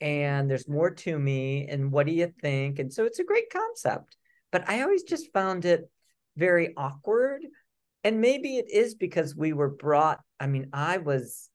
[0.00, 1.66] and there's more to me.
[1.68, 2.78] And what do you think?
[2.78, 4.16] And so it's a great concept.
[4.50, 5.90] But I always just found it
[6.36, 7.42] very awkward.
[8.02, 11.50] And maybe it is because we were brought, I mean, I was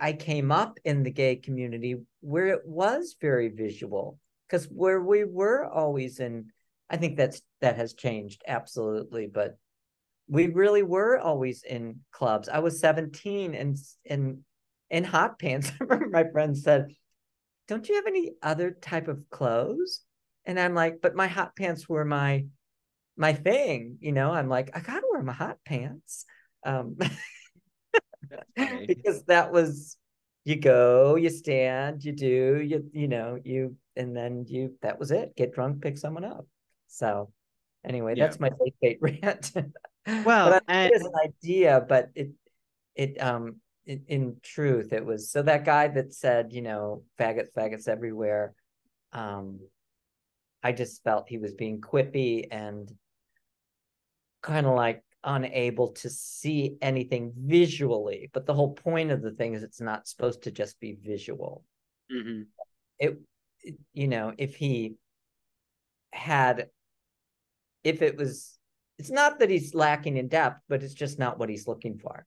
[0.00, 4.18] I came up in the gay community where it was very visual
[4.52, 6.52] because where we were always in
[6.90, 9.56] i think that's that has changed absolutely but
[10.28, 12.48] we really were always in clubs.
[12.48, 14.44] I was 17 and in
[14.88, 15.72] in hot pants
[16.10, 16.94] my friend said
[17.68, 20.00] don't you have any other type of clothes?
[20.44, 22.46] And i'm like but my hot pants were my
[23.16, 24.30] my thing you know?
[24.32, 26.24] I'm like i gotta wear my hot pants.
[26.64, 26.96] Um
[28.86, 29.96] because that was
[30.44, 35.10] you go, you stand, you do, you you know, you and then you that was
[35.10, 35.36] it.
[35.36, 36.46] Get drunk, pick someone up.
[36.88, 37.32] So
[37.84, 38.26] anyway, yeah.
[38.26, 39.52] that's my date date rant.
[40.24, 40.90] Well, and...
[40.90, 42.30] it is an idea, but it
[42.94, 47.52] it um in, in truth it was so that guy that said, you know, faggots,
[47.56, 48.54] faggots everywhere.
[49.12, 49.60] Um
[50.62, 52.90] I just felt he was being quippy and
[54.42, 58.30] kind of like unable to see anything visually.
[58.32, 61.64] But the whole point of the thing is it's not supposed to just be visual.
[62.12, 62.42] Mm-hmm.
[62.98, 63.18] It, it,
[63.92, 64.96] you know, if he
[66.12, 66.68] had,
[67.84, 68.58] if it was,
[68.98, 72.26] it's not that he's lacking in depth, but it's just not what he's looking for.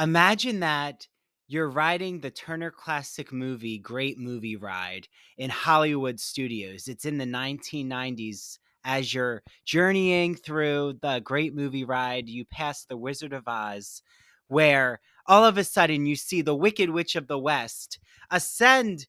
[0.00, 1.06] Imagine that
[1.46, 5.06] you're riding the Turner Classic Movie Great Movie Ride
[5.38, 6.88] in Hollywood Studios.
[6.88, 8.58] It's in the 1990s.
[8.86, 14.02] As you're journeying through the Great Movie Ride, you pass the Wizard of Oz,
[14.48, 17.98] where all of a sudden you see the Wicked Witch of the West
[18.30, 19.06] ascend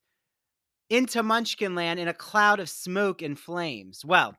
[0.89, 4.03] into Munchkinland in a cloud of smoke and flames.
[4.05, 4.35] Well,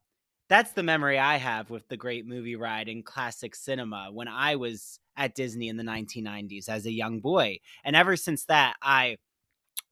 [0.48, 4.56] that's the memory I have with the Great Movie Ride in classic cinema when I
[4.56, 7.58] was at Disney in the 1990s as a young boy.
[7.84, 9.16] And ever since that, I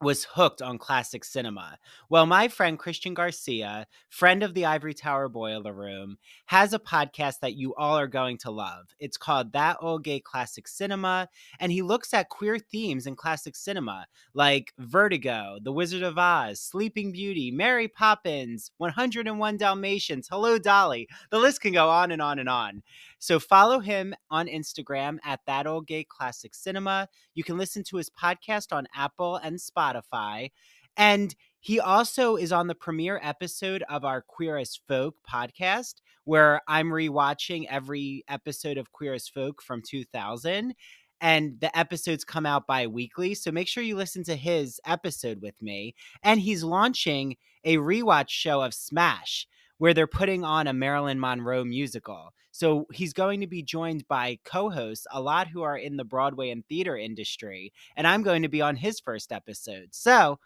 [0.04, 1.78] was hooked on classic cinema.
[2.10, 7.40] Well, my friend Christian Garcia, friend of the Ivory Tower Boiler Room, has a podcast
[7.40, 8.94] that you all are going to love.
[9.00, 11.28] It's called That Old Gay Classic Cinema,
[11.58, 16.60] and he looks at queer themes in classic cinema like Vertigo, The Wizard of Oz,
[16.60, 21.08] Sleeping Beauty, Mary Poppins, 101 Dalmatians, Hello Dolly.
[21.30, 22.82] The list can go on and on and on.
[23.24, 27.08] So follow him on Instagram at That Old Gay Classic Cinema.
[27.34, 30.50] You can listen to his podcast on Apple and Spotify.
[30.98, 36.60] And he also is on the premiere episode of our Queer as Folk podcast, where
[36.68, 40.74] I'm rewatching every episode of Queer as Folk from 2000
[41.22, 45.54] and the episodes come out bi-weekly so make sure you listen to his episode with
[45.62, 45.94] me
[46.24, 49.46] and he's launching a rewatch show of smash
[49.78, 52.32] where they're putting on a Marilyn Monroe musical.
[52.52, 56.04] So he's going to be joined by co hosts, a lot who are in the
[56.04, 57.72] Broadway and theater industry.
[57.96, 59.88] And I'm going to be on his first episode.
[59.90, 60.38] So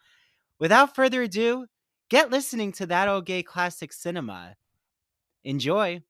[0.58, 1.66] without further ado,
[2.08, 4.56] get listening to that old gay classic cinema.
[5.44, 6.00] Enjoy.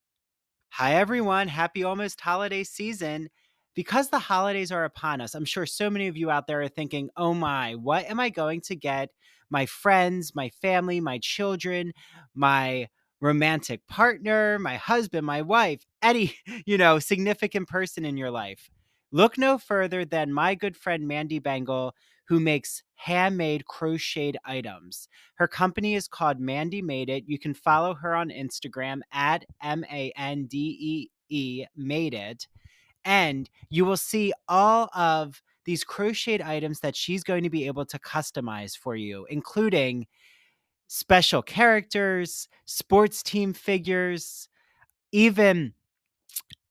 [0.70, 1.48] Hi, everyone.
[1.48, 3.28] Happy almost holiday season.
[3.78, 6.68] because the holidays are upon us, I'm sure so many of you out there are
[6.68, 9.10] thinking, oh my, what am I going to get
[9.50, 11.92] my friends, my family, my children,
[12.34, 12.88] my
[13.20, 16.34] romantic partner, my husband, my wife, any,
[16.66, 18.70] you know, significant person in your life?
[19.10, 21.94] Look no further than my good friend Mandy Bengal,
[22.26, 25.08] who makes handmade crocheted items.
[25.36, 27.24] Her company is called Mandee Made It.
[27.26, 32.46] You can follow her on Instagram at M A N D E E Made It.
[33.04, 37.86] And you will see all of these crocheted items that she's going to be able
[37.86, 40.06] to customize for you, including
[40.88, 44.48] special characters, sports team figures,
[45.12, 45.74] even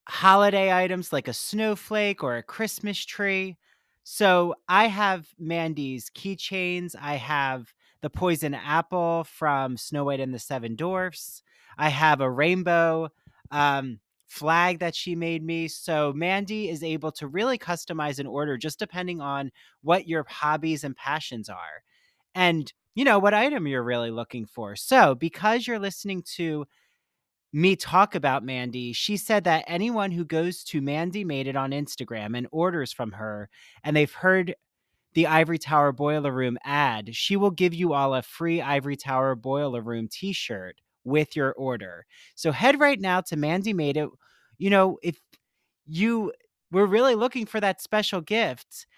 [0.06, 3.56] holiday items like a snowflake or a Christmas tree.
[4.04, 6.94] So I have Mandee's keychains.
[7.00, 11.42] I have the poison apple from Snow White and the Seven Dwarfs.
[11.76, 13.10] I have a rainbow
[13.50, 15.68] um, flag that she made me.
[15.68, 19.50] So Mandee is able to really customize an order just depending on
[19.82, 21.82] what your hobbies and passions are.
[22.34, 24.74] And you know what item you're really looking for.
[24.74, 26.66] So, because you're listening to
[27.52, 31.70] me talk about Mandee, she said that anyone who goes to Mandee Made It on
[31.70, 33.50] Instagram and orders from her
[33.84, 34.56] and they've heard
[35.14, 39.36] the Ivory Tower Boiler Room ad, she will give you all a free Ivory Tower
[39.36, 40.74] Boiler Room t shirt
[41.04, 42.04] with your order.
[42.34, 44.08] So head right now to Mandee Made It.
[44.58, 45.20] You know, if
[45.86, 46.32] you
[46.72, 48.88] were really looking for that special gift,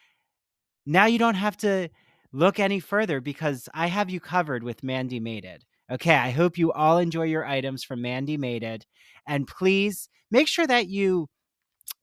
[0.86, 1.90] now you don't have to
[2.33, 5.64] look any further because I have you covered with Mandee Made It.
[5.91, 8.87] Okay, I hope you all enjoy your items from Mandee Made It.
[9.26, 11.28] And please make sure that you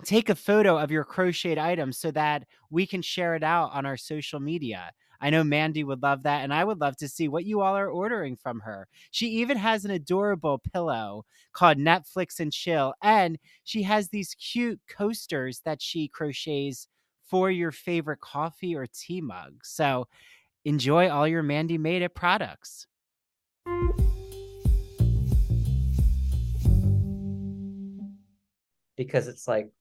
[0.05, 3.85] take a photo of your crocheted items so that we can share it out on
[3.85, 4.91] our social media.
[5.19, 7.75] I know Mandee would love that, and I would love to see what you all
[7.75, 8.87] are ordering from her.
[9.09, 14.79] She even has an adorable pillow called Netflix and Chill, and she has these cute
[14.87, 16.87] coasters that she crochets
[17.29, 19.59] for your favorite coffee or tea mug.
[19.63, 20.07] So
[20.65, 22.87] enjoy all your Mandee Made It products.
[28.97, 29.71] because it's like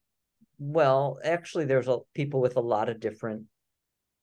[0.58, 3.44] well actually there's a, people with a lot of different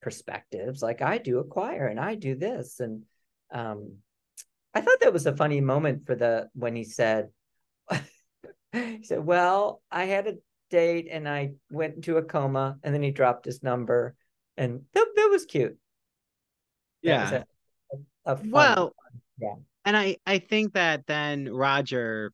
[0.00, 3.02] perspectives like i do acquire and i do this and
[3.52, 3.96] um
[4.72, 7.28] i thought that was a funny moment for the when he said
[8.72, 10.34] he said well i had a
[10.70, 14.14] date and i went into a coma and then he dropped his number
[14.56, 15.76] and that, that was cute.
[17.02, 17.42] Yeah.
[18.26, 18.94] a, a well
[19.38, 19.54] yeah.
[19.84, 22.32] and i i think that then roger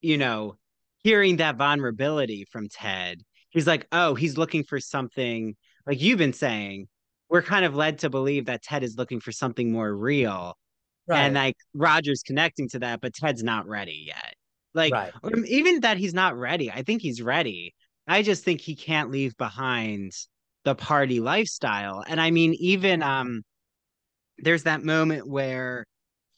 [0.00, 0.56] you know
[1.04, 5.54] hearing that vulnerability from ted he's like oh he's looking for something
[5.86, 6.88] like you've been saying
[7.30, 10.56] we're kind of led to believe that ted is looking for something more real.
[11.06, 11.20] Right.
[11.20, 14.33] and like roger's connecting to that but ted's not ready yet
[14.74, 15.12] like right.
[15.46, 17.74] even that he's not ready i think he's ready
[18.06, 20.12] i just think he can't leave behind
[20.64, 23.42] the party lifestyle and i mean even um
[24.38, 25.86] there's that moment where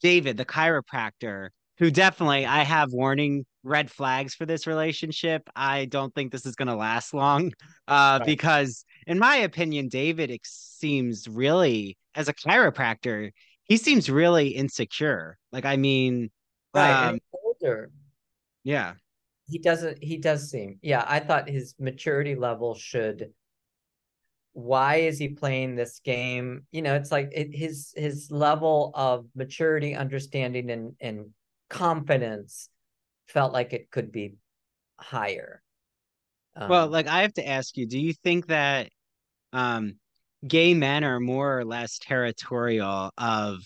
[0.01, 5.47] David, the chiropractor, who definitely I have warning red flags for this relationship.
[5.55, 7.53] I don't think this is going to last long
[7.87, 8.25] uh, right.
[8.25, 13.31] because, in my opinion, David seems really, as a chiropractor,
[13.63, 15.37] he seems really insecure.
[15.51, 16.29] Like, I mean,
[16.73, 17.89] right, um, older.
[18.67, 18.95] Yeah,
[19.47, 20.03] he doesn't.
[20.03, 20.77] He does seem.
[20.81, 23.31] Yeah, I thought his maturity level should
[24.57, 29.27] why is he playing this game you know it's like it, his his level of
[29.35, 31.27] maturity understanding and and
[31.69, 32.67] confidence
[33.27, 34.33] felt like it could be
[34.99, 35.61] higher
[36.55, 38.89] um, well like i have to ask you do you think that
[39.53, 39.93] um
[40.47, 43.59] gay men are more or less territorial of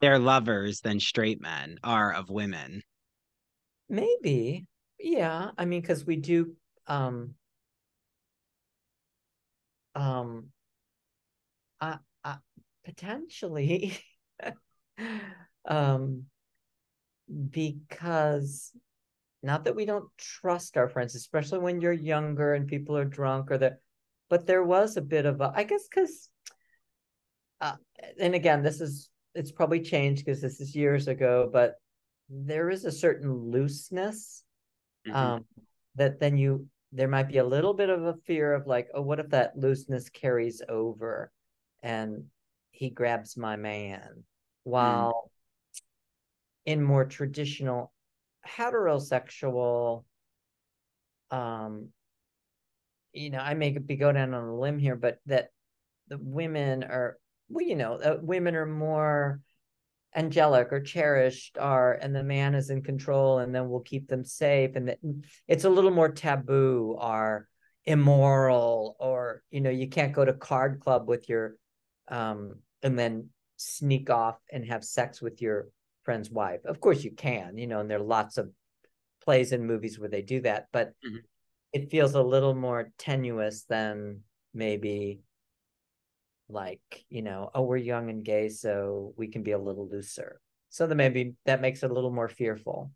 [0.00, 2.84] their lovers than straight men are of women
[3.90, 4.66] maybe.
[4.98, 6.54] Yeah i mean because we do
[6.86, 7.34] um
[9.94, 10.50] um
[11.80, 12.36] uh, uh
[12.84, 13.98] potentially
[15.68, 16.24] um
[17.50, 18.72] because
[19.42, 23.50] not that we don't trust our friends especially when you're younger and people are drunk
[23.50, 23.80] or that
[24.28, 26.28] but there was a bit of a i guess because
[27.60, 27.76] uh,
[28.18, 31.76] and again this is it's probably changed because this is years ago but
[32.30, 34.44] there is a certain looseness
[35.06, 35.16] mm-hmm.
[35.16, 35.44] um
[35.96, 39.02] that then you there might be a little bit of a fear of like, oh,
[39.02, 41.30] what if that looseness carries over
[41.82, 42.24] and
[42.72, 44.08] he grabs my man?
[44.12, 44.20] Hmm.
[44.64, 45.30] While
[45.76, 46.72] mm.
[46.72, 47.92] in more traditional
[48.46, 50.04] heterosexual,
[51.30, 51.88] um,
[53.12, 55.50] you know, I may be go down on a limb here, but that
[56.08, 57.18] the women are,
[57.48, 59.40] well, you know, uh, women are more
[60.14, 64.24] angelic or cherished are and the man is in control and then we'll keep them
[64.24, 64.98] safe and that
[65.46, 67.46] it's a little more taboo are
[67.84, 71.54] immoral or you know you can't go to card club with your
[72.08, 75.68] um and then sneak off and have sex with your
[76.02, 78.50] friend's wife of course you can you know and there are lots of
[79.22, 81.18] plays and movies where they do that but mm-hmm.
[81.72, 84.20] it feels a little more tenuous than
[84.52, 85.20] maybe
[86.52, 90.40] like you know oh we're young and gay so we can be a little looser
[90.68, 92.90] so that maybe that makes it a little more fearful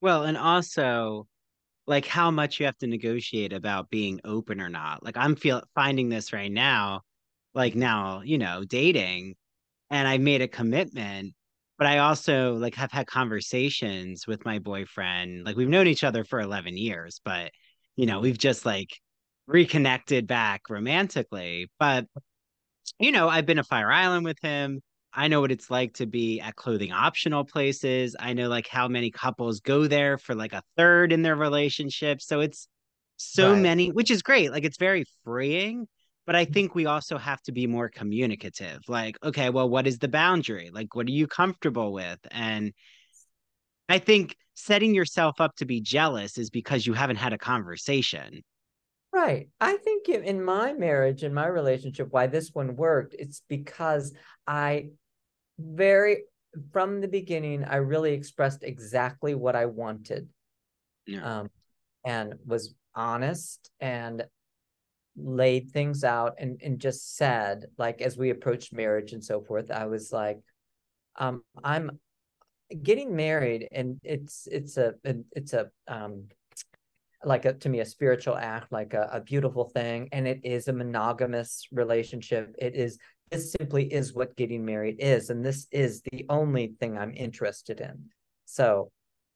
[0.00, 1.26] well and also
[1.86, 5.04] like how much you have to negotiate about being open or not.
[5.04, 7.02] Like I'm feel finding this right now,
[7.54, 9.34] like now, you know, dating
[9.90, 11.34] and I made a commitment,
[11.78, 15.44] but I also like have had conversations with my boyfriend.
[15.44, 17.52] Like we've known each other for 11 years, but
[17.96, 18.90] you know, we've just like
[19.46, 21.70] reconnected back romantically.
[21.78, 22.06] But
[22.98, 24.80] you know, I've been to Fire Island with him.
[25.12, 28.16] I know what it's like to be at clothing optional places.
[28.18, 32.20] I know like how many couples go there for like a third in their relationship.
[32.20, 32.66] So it's
[33.16, 33.62] so right.
[33.62, 34.50] many, which is great.
[34.50, 35.86] Like it's very freeing.
[36.26, 36.52] But I mm-hmm.
[36.52, 38.80] think we also have to be more communicative.
[38.88, 40.70] Like, okay, well, what is the boundary?
[40.72, 42.18] Like, what are you comfortable with?
[42.30, 42.72] And
[43.88, 48.42] I think setting yourself up to be jealous is because you haven't had a conversation.
[49.14, 49.48] Right.
[49.60, 54.12] I think in my marriage, in my relationship, why this one worked, it's because
[54.46, 54.88] I
[55.58, 56.24] very
[56.72, 60.28] from the beginning i really expressed exactly what i wanted
[61.06, 61.40] yeah.
[61.40, 61.50] um,
[62.04, 64.24] and was honest and
[65.16, 69.70] laid things out and, and just said like as we approached marriage and so forth
[69.70, 70.38] i was like
[71.16, 71.98] um, i'm
[72.82, 74.94] getting married and it's it's a
[75.32, 76.24] it's a um
[77.26, 80.68] like a to me a spiritual act like a, a beautiful thing and it is
[80.68, 82.54] a monogamous relationship.
[82.58, 82.98] It is
[83.30, 87.80] this simply is what getting married is and this is the only thing i'm interested
[87.80, 88.06] in.
[88.44, 88.90] So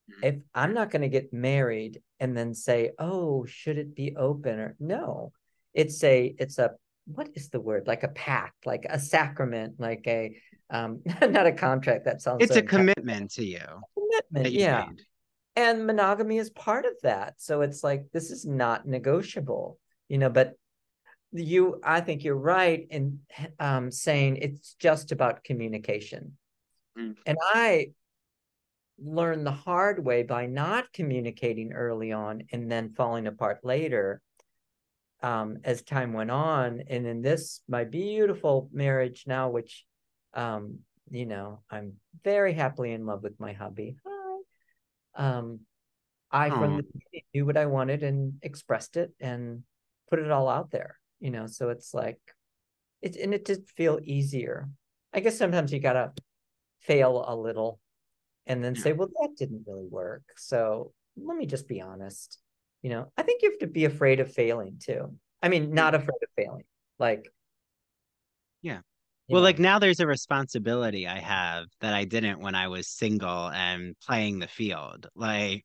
[0.09, 0.25] hmm.
[0.25, 4.59] if i'm not going to get married and then say oh should it be open
[4.59, 5.33] or no.
[5.75, 6.73] It's a it's a
[7.07, 7.87] what is the word?
[7.87, 10.37] Like a pact like a sacrament like a
[10.71, 13.61] um not a contract that sounds like it's so a commitment to you
[13.95, 14.87] commitment yeah.
[14.89, 15.03] made.
[15.59, 19.77] And monogamy is part of that so it's like this is not negotiable
[20.09, 20.55] you know but
[21.33, 23.19] you i think you're right in
[23.59, 26.37] um, saying it's just about communication
[26.97, 27.15] mm.
[27.27, 27.89] and i
[29.05, 34.23] learned the hard way by not communicating early on and then falling apart later
[35.23, 39.85] um, as time went on and in this my beautiful marriage now which
[40.35, 40.79] um,
[41.11, 43.97] you know i'm very happily in love with my hubby.
[45.19, 45.61] Um
[46.31, 49.63] i from the beginning knew what i wanted and expressed it and
[50.09, 52.21] put it all out there you know so it's like
[53.03, 54.69] it and it did feel easier.
[55.13, 56.13] I guess sometimes you gotta
[56.81, 57.81] fail a little
[58.47, 60.23] and then say well that didn't really work.
[60.37, 62.39] So let me just be honest
[62.83, 65.13] you know i think you have to be afraid of failing too.
[65.43, 66.65] I mean not afraid of failing
[66.99, 67.29] like
[68.63, 68.81] yeah
[69.29, 69.45] well know.
[69.45, 73.95] like now there's a responsibility i have that i didn't when i was single and
[74.05, 75.65] playing the field like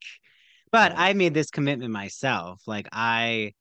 [0.71, 3.51] but i made this commitment myself like i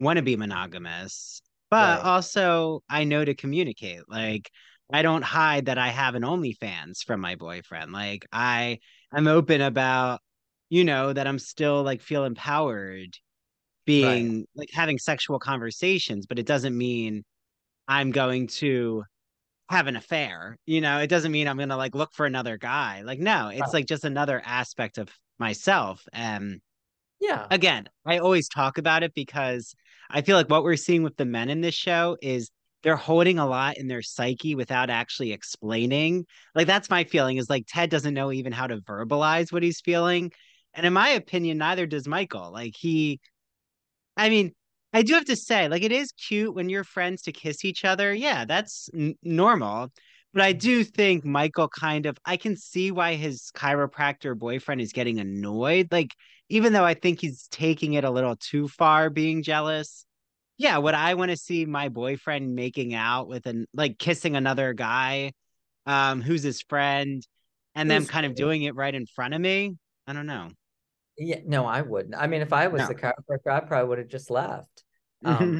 [0.00, 1.40] want to be monogamous,
[1.70, 2.04] but right.
[2.04, 4.02] also I know to communicate.
[4.08, 4.50] Like
[4.92, 7.92] I don't hide that I have an OnlyFans from my boyfriend.
[7.92, 8.78] Like I
[9.12, 10.20] I'm open about,
[10.68, 13.16] you know, that I'm still like feel empowered
[13.84, 14.46] being right.
[14.56, 17.24] like having sexual conversations, but it doesn't mean
[17.88, 19.04] I'm going to
[19.68, 20.58] have an affair.
[20.66, 23.02] You know, it doesn't mean I'm gonna like look for another guy.
[23.02, 23.74] Like, no, it's right.
[23.74, 26.04] like just another aspect of myself.
[26.12, 26.60] And
[27.20, 27.46] yeah.
[27.50, 29.74] Again, I always talk about it because
[30.10, 32.50] I feel like what we're seeing with the men in this show is
[32.82, 36.26] they're holding a lot in their psyche without actually explaining.
[36.54, 39.80] Like that's my feeling is like Ted doesn't know even how to verbalize what he's
[39.80, 40.30] feeling.
[40.74, 42.52] And in my opinion, neither does Michael.
[42.52, 43.20] Like he
[44.16, 44.52] I mean,
[44.96, 47.84] I do have to say, like it is cute when you're friends to kiss each
[47.84, 48.14] other.
[48.14, 49.92] Yeah, that's n- normal.
[50.32, 54.94] But I do think Michael kind of I can see why his chiropractor boyfriend is
[54.94, 55.88] getting annoyed.
[55.92, 56.14] Like
[56.48, 60.06] even though I think he's taking it a little too far being jealous.
[60.56, 64.72] Yeah, would I want to see my boyfriend making out with an like kissing another
[64.72, 65.32] guy
[65.84, 67.22] um who's his friend
[67.74, 69.74] and them kind of doing it right in front of me?
[70.06, 70.48] I don't know.
[71.18, 72.14] Yeah, no, I wouldn't.
[72.14, 72.88] I mean, if I was no.
[72.88, 74.84] the chiropractor, I probably would have just left.
[75.24, 75.58] Um, mm-hmm.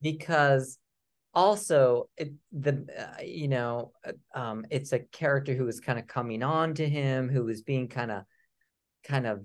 [0.00, 0.78] because
[1.34, 6.06] also it, the uh, you know uh, um it's a character who is kind of
[6.06, 8.22] coming on to him who is being kind of
[9.04, 9.44] kind of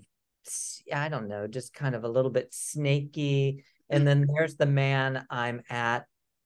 [0.93, 3.63] I don't know, just kind of a little bit snaky.
[3.89, 6.05] And then there's the man I'm at.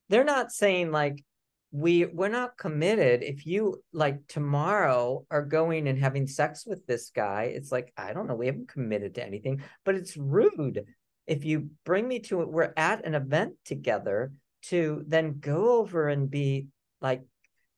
[0.10, 1.24] They're not saying like
[1.72, 3.24] we we're not committed.
[3.24, 8.14] If you like tomorrow are going and having sex with this guy, it's like I
[8.14, 10.86] don't know, we haven't committed to anything, but it's rude
[11.28, 14.32] if you bring me to it, we're at an event together
[14.64, 16.68] to then go over and be
[17.02, 17.22] like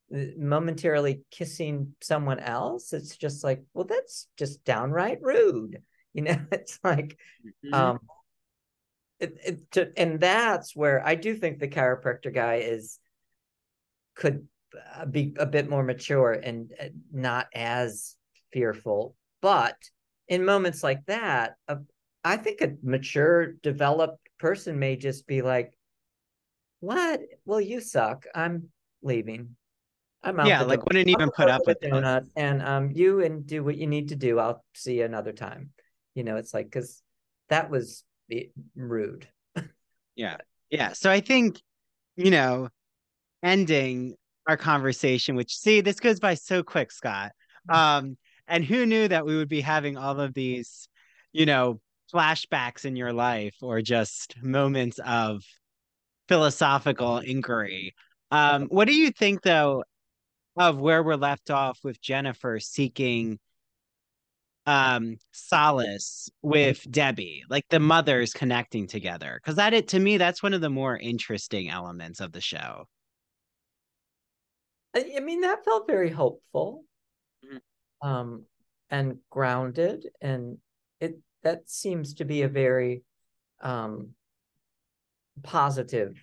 [0.10, 5.82] momentarily kissing someone else it's just like well that's just downright rude
[6.14, 7.74] you know it's like mm-hmm.
[7.74, 8.00] um
[9.20, 13.00] it, it to, and that's where i do think the chiropractor guy is
[14.16, 14.48] could
[14.96, 18.16] uh, be a bit more mature and uh, not as
[18.54, 19.76] fearful but
[20.30, 21.76] in moments like that uh,
[22.28, 25.74] i think a mature developed person may just be like
[26.80, 28.70] what well you suck i'm
[29.02, 29.56] leaving
[30.24, 30.48] I'm out.
[30.48, 30.88] Yeah, like door.
[30.90, 32.32] wouldn't even put up with donut, it.
[32.36, 34.40] and um, you and do what you need to do.
[34.40, 35.70] I'll see you another time.
[36.16, 37.02] You know, it's like because
[37.50, 38.04] that was
[38.76, 39.28] rude.
[40.16, 40.38] yeah,
[40.70, 40.94] yeah.
[40.94, 41.62] So I think
[42.18, 42.70] you know,
[43.44, 44.16] ending
[44.48, 47.32] our conversation, which see this goes by so quick, Scott.
[47.70, 48.18] Um,
[48.48, 50.88] and who knew that we would be having all of these,
[51.34, 51.80] you know,
[52.14, 55.44] flashbacks in your life or just moments of
[56.28, 57.94] philosophical inquiry.
[58.32, 59.84] Um, what do you think though
[60.58, 63.40] of where we're left off with Jennifer seeking
[64.66, 69.40] um solace with Debbie, like the mothers connecting together.
[69.46, 72.86] Cause that it to me, that's one of the more interesting elements of the show.
[74.94, 76.84] I mean, that felt very hopeful.
[77.46, 78.08] Mm-hmm.
[78.08, 78.44] Um
[78.90, 80.58] and grounded and
[81.00, 81.18] it
[81.48, 83.04] that seems to be a very
[83.62, 84.10] um
[85.44, 86.22] positive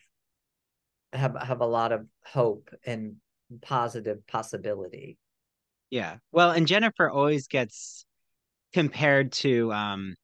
[1.14, 3.16] have have a lot of hope and
[3.62, 5.16] positive possibility.
[5.90, 6.16] Yeah.
[6.32, 8.04] Well, and Jennifer always gets
[8.72, 10.14] compared to um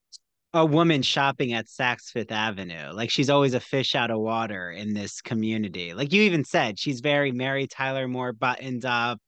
[0.53, 2.91] a woman shopping at Saks Fifth Avenue.
[2.93, 5.93] Like she's always a fish out of water in this community.
[5.95, 9.19] Like you even said, she's very Mary Tyler Moore buttoned up,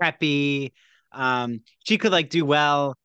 [0.00, 0.72] preppy.
[1.12, 2.96] Um, she could like do well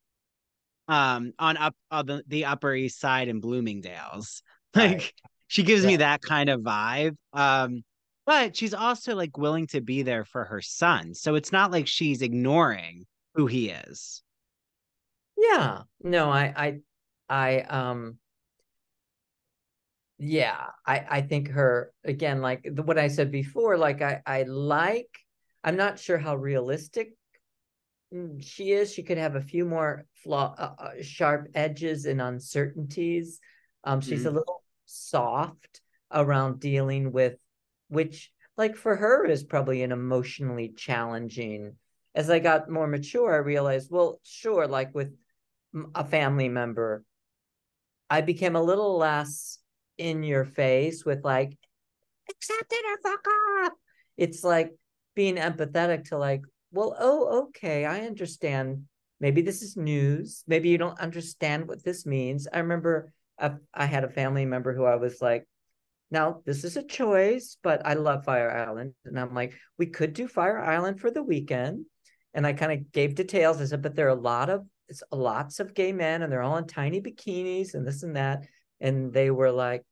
[0.88, 4.42] um on up on the, the Upper East Side in Bloomingdale's.
[4.76, 5.14] Like right.
[5.48, 5.88] she gives yeah.
[5.88, 7.16] me that kind of vibe.
[7.34, 7.84] Um,
[8.28, 11.16] but she's also like willing to be there for her son.
[11.16, 14.22] So it's not like she's ignoring who he is.
[15.38, 15.84] Yeah.
[16.04, 16.80] No, I I
[17.30, 18.18] I um
[20.20, 24.44] yeah, I I think her again like the, what I said before like I I
[24.44, 25.10] like
[25.64, 27.14] I'm not sure how realistic
[28.40, 28.94] she is.
[28.94, 33.40] She could have a few more flaw uh, uh, sharp edges and uncertainties.
[33.84, 34.30] Um she's mm-hmm.
[34.30, 35.82] a little soft
[36.12, 37.36] around dealing with
[37.90, 41.76] which like for her is probably an emotionally challenging
[42.16, 45.14] as i got more mature i realized well sure like with
[45.96, 47.04] a family member
[48.10, 49.60] i became a little less
[49.98, 51.58] in your face with like
[52.30, 53.74] accept it or fuck off
[54.16, 54.72] it's like
[55.16, 56.42] being empathetic to like
[56.72, 58.84] well oh okay i understand
[59.20, 63.86] maybe this is news maybe you don't understand what this means i remember I, I
[63.86, 65.48] had a family member who i was like
[66.10, 68.94] now, this is a choice, but I love Fire Island.
[69.04, 71.86] And I'm like, we could do Fire Island for the weekend.
[72.34, 73.60] And I kind of gave details.
[73.60, 76.42] I said, but there are a lot of it's lots of gay men and they're
[76.42, 78.46] all in tiny bikinis and this and that.
[78.80, 79.84] And they were like,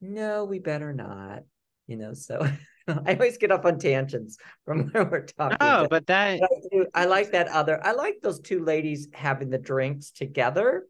[0.00, 1.42] no, we better not.
[1.88, 2.46] You know, so
[3.06, 5.58] I always get off on tangents from where we're talking.
[5.60, 7.84] Oh, but that but I, do, I like that other.
[7.84, 10.86] I like those two ladies having the drinks together,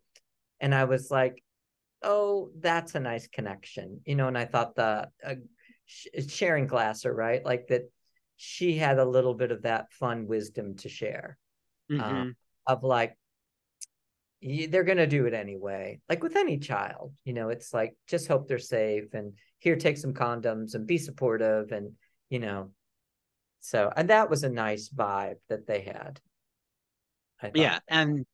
[0.60, 1.42] and I was like,
[2.02, 4.28] oh, that's a nice connection, you know.
[4.28, 5.34] And I thought the uh,
[6.28, 7.90] Sharon Gless, right, like that,
[8.36, 11.38] she had a little bit of that fun wisdom to share,
[11.90, 12.16] um, mm-hmm.
[12.16, 12.36] um,
[12.66, 13.16] of like
[14.42, 18.26] they're going to do it anyway like with any child you know it's like just
[18.26, 21.92] hope they're safe and here take some condoms and be supportive and
[22.28, 22.70] you know
[23.60, 26.20] so and that was a nice vibe that they had
[27.54, 28.26] yeah and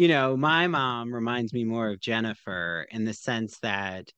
[0.00, 4.08] you know, my mom reminds me more of Jennifer in the sense that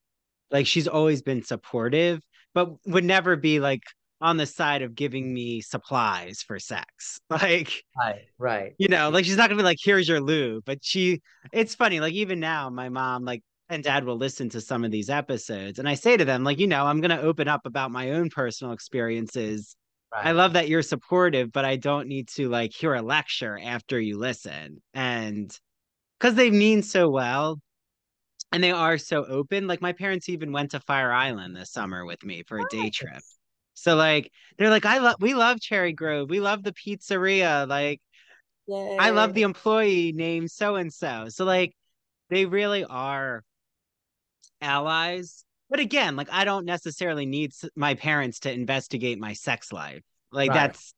[0.50, 2.20] like she's always been supportive,
[2.54, 3.82] but would never be like
[4.20, 7.18] on the side of giving me supplies for sex.
[7.30, 8.74] Like right, right.
[8.78, 10.62] You know, like she's not gonna be like, here's your lube.
[10.64, 11.20] But she
[11.52, 13.42] it's funny, like even now, my mom, like
[13.72, 15.78] and dad will listen to some of these episodes.
[15.78, 18.28] And I say to them, like, you know, I'm gonna open up about my own
[18.28, 19.74] personal experiences.
[20.12, 20.26] Right.
[20.26, 23.98] I love that you're supportive, but I don't need to like hear a lecture after
[23.98, 24.82] you listen.
[24.92, 25.50] And
[26.20, 27.60] because they mean so well
[28.52, 29.66] and they are so open.
[29.66, 32.90] Like my parents even went to Fire Island this summer with me for a day
[32.90, 33.22] trip.
[33.72, 36.28] So like they're like, I love we love Cherry Grove.
[36.28, 37.66] We love the pizzeria.
[37.66, 38.02] Like
[38.66, 38.98] Yay.
[39.00, 41.30] I love the employee named so and so.
[41.30, 41.72] So like
[42.28, 43.42] they really are
[44.62, 45.44] allies.
[45.68, 50.02] But again, like I don't necessarily need my parents to investigate my sex life.
[50.30, 50.68] Like right.
[50.68, 50.94] that's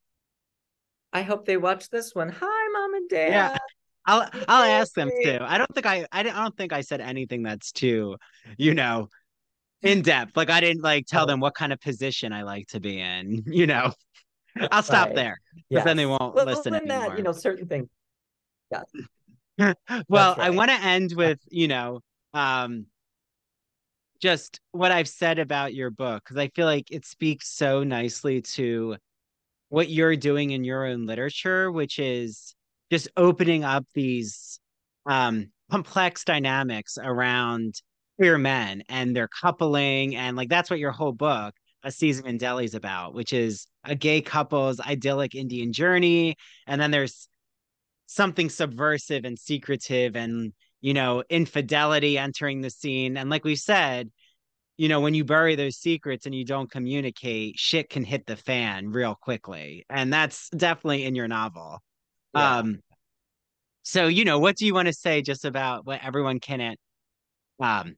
[1.13, 2.27] I hope they watch this one.
[2.27, 3.29] Hi, mom and dad.
[3.29, 3.57] Yeah.
[4.05, 5.39] I'll I'll ask them too.
[5.41, 8.17] I don't think I I don't think I said anything that's too,
[8.57, 9.07] you know,
[9.81, 10.35] in depth.
[10.35, 11.27] Like I didn't like tell oh.
[11.27, 13.43] them what kind of position I like to be in.
[13.47, 13.93] You know,
[14.71, 15.15] I'll stop right.
[15.15, 15.85] there because yes.
[15.85, 17.09] then they won't well, listen anymore.
[17.09, 17.87] That, you know, certain things.
[18.71, 18.83] Yeah.
[20.09, 20.47] well, right.
[20.47, 22.01] I want to end with you know,
[22.33, 22.87] um,
[24.21, 28.41] just what I've said about your book because I feel like it speaks so nicely
[28.41, 28.97] to
[29.69, 32.55] what you're doing in your own literature, which is
[32.91, 34.59] just opening up these
[35.05, 37.81] um, complex dynamics around
[38.17, 40.15] queer men and their coupling.
[40.15, 43.67] And like that's what your whole book, A Season in Delhi, is about, which is
[43.83, 46.35] a gay couple's idyllic Indian journey.
[46.67, 47.27] And then there's
[48.05, 50.53] something subversive and secretive and,
[50.85, 53.17] you know, infidelity entering the scene.
[53.17, 54.11] And like we said,
[54.77, 58.35] you know, when you bury those secrets and you don't communicate, shit can hit the
[58.35, 59.83] fan real quickly.
[59.89, 61.79] And that's definitely in your novel.
[62.35, 62.57] Yeah.
[62.57, 62.81] Um,
[63.81, 66.75] so, you know, what do you want to say just about what everyone can
[67.59, 67.95] um,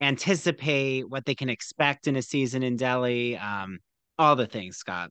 [0.00, 3.80] anticipate, what they can expect in a season in Delhi, um,
[4.16, 5.10] all the things, Scott?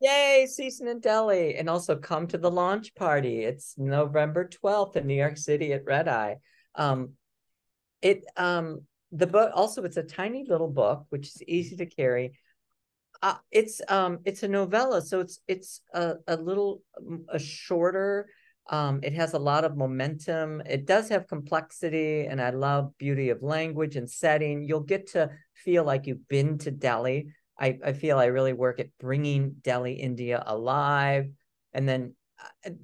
[0.00, 1.56] Yay, season in Delhi.
[1.56, 3.42] And also come to the launch party.
[3.42, 6.36] It's November 12th in New York City at Red Eye.
[6.78, 7.12] Um,
[8.00, 8.82] it um
[9.12, 12.32] the book also it's a tiny little book which is easy to carry.
[13.20, 16.82] Uh, it's um it's a novella so it's it's a, a little
[17.30, 18.28] a shorter
[18.70, 20.62] um it has a lot of momentum.
[20.64, 24.62] It does have complexity and i love beauty of language and setting.
[24.62, 27.32] You'll get to feel like you've been to delhi.
[27.58, 31.26] I i feel i really work at bringing delhi india alive
[31.72, 32.14] and then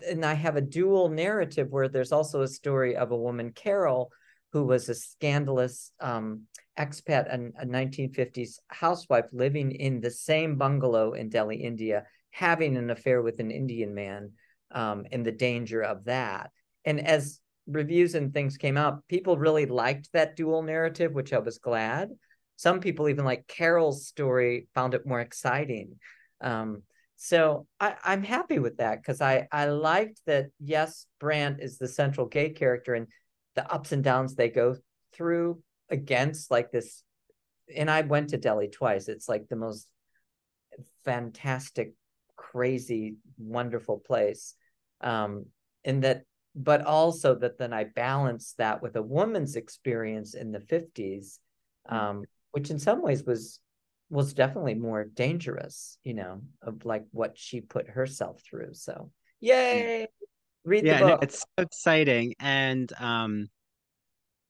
[0.06, 4.10] and i have a dual narrative where there's also a story of a woman carol
[4.55, 6.43] who was a scandalous um,
[6.78, 12.89] expat and a 1950s housewife living in the same bungalow in Delhi, India, having an
[12.89, 14.31] affair with an Indian man
[14.70, 16.52] um, and the danger of that.
[16.85, 21.39] And as reviews and things came out, people really liked that dual narrative, which I
[21.40, 22.10] was glad.
[22.55, 25.98] Some people even like Carol's story, found it more exciting.
[26.40, 26.82] Um,
[27.16, 30.47] so I, I'm happy with that because I I liked that.
[30.59, 33.07] Yes, Brandt is the central gay character, and
[33.55, 34.77] the ups and downs they go
[35.12, 37.03] through against like this
[37.74, 39.86] and i went to delhi twice it's like the most
[41.05, 41.95] fantastic
[42.36, 44.55] crazy wonderful place
[45.01, 45.47] um
[45.85, 46.23] and that
[46.55, 51.39] but also that then i balance that with a woman's experience in the 50s
[51.91, 51.97] mm.
[51.97, 53.61] um which in some ways was
[54.10, 59.10] was definitely more dangerous you know of like what she put herself through so
[59.40, 60.06] yay
[60.64, 61.20] read yeah, the book.
[61.20, 62.35] No, it's so exciting.
[62.40, 63.47] And um,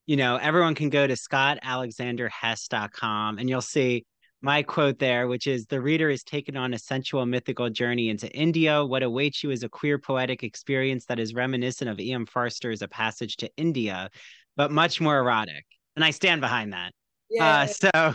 [0.07, 4.05] you know, everyone can go to scottalexanderhess.com and you'll see
[4.43, 8.31] my quote there, which is the reader is taken on a sensual mythical journey into
[8.31, 8.85] India.
[8.85, 12.27] What awaits you is a queer poetic experience that is reminiscent of E.M.
[12.27, 14.11] Forster's A Passage to India,
[14.57, 15.65] but much more erotic.
[15.97, 16.93] And I stand behind that.
[17.31, 17.61] Yeah.
[17.61, 18.15] Uh, so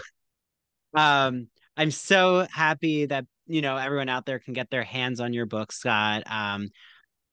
[0.93, 1.47] um,
[1.77, 5.45] I'm so happy that, you know, everyone out there can get their hands on your
[5.45, 6.23] book, Scott.
[6.25, 6.69] Um,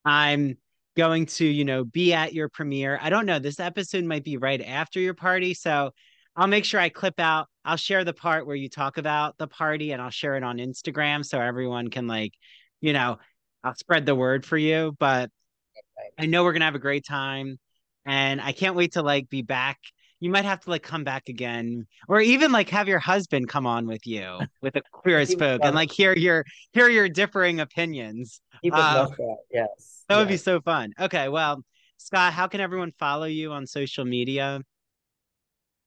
[0.04, 0.56] I'm
[0.96, 2.98] going to, you know, be at your premiere.
[3.02, 3.38] I don't know.
[3.38, 5.52] This episode might be right after your party.
[5.52, 5.90] So
[6.36, 7.48] I'll make sure I clip out.
[7.64, 10.58] I'll share the part where you talk about the party and I'll share it on
[10.58, 12.32] Instagram so everyone can, like,
[12.80, 13.18] you know,
[13.64, 14.94] I'll spread the word for you.
[14.98, 15.30] But
[16.18, 17.58] I know we're going to have a great time.
[18.04, 19.78] And I can't wait to, like, be back
[20.20, 23.66] you might have to like come back again or even like have your husband come
[23.66, 27.60] on with you with a queer as folk and like hear your hear your differing
[27.60, 28.40] opinions.
[28.62, 30.92] He would um, love that yes that would be so fun.
[30.98, 31.62] Okay well
[31.98, 34.60] scott how can everyone follow you on social media?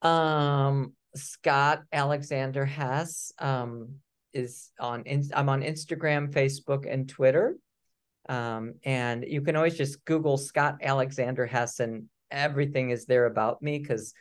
[0.02, 3.96] Um scott alexander hess um
[4.32, 5.04] is on
[5.34, 7.58] i'm on instagram facebook and twitter.
[8.28, 13.62] Um and you can always just google scott alexander hess and everything is there about
[13.62, 14.14] me because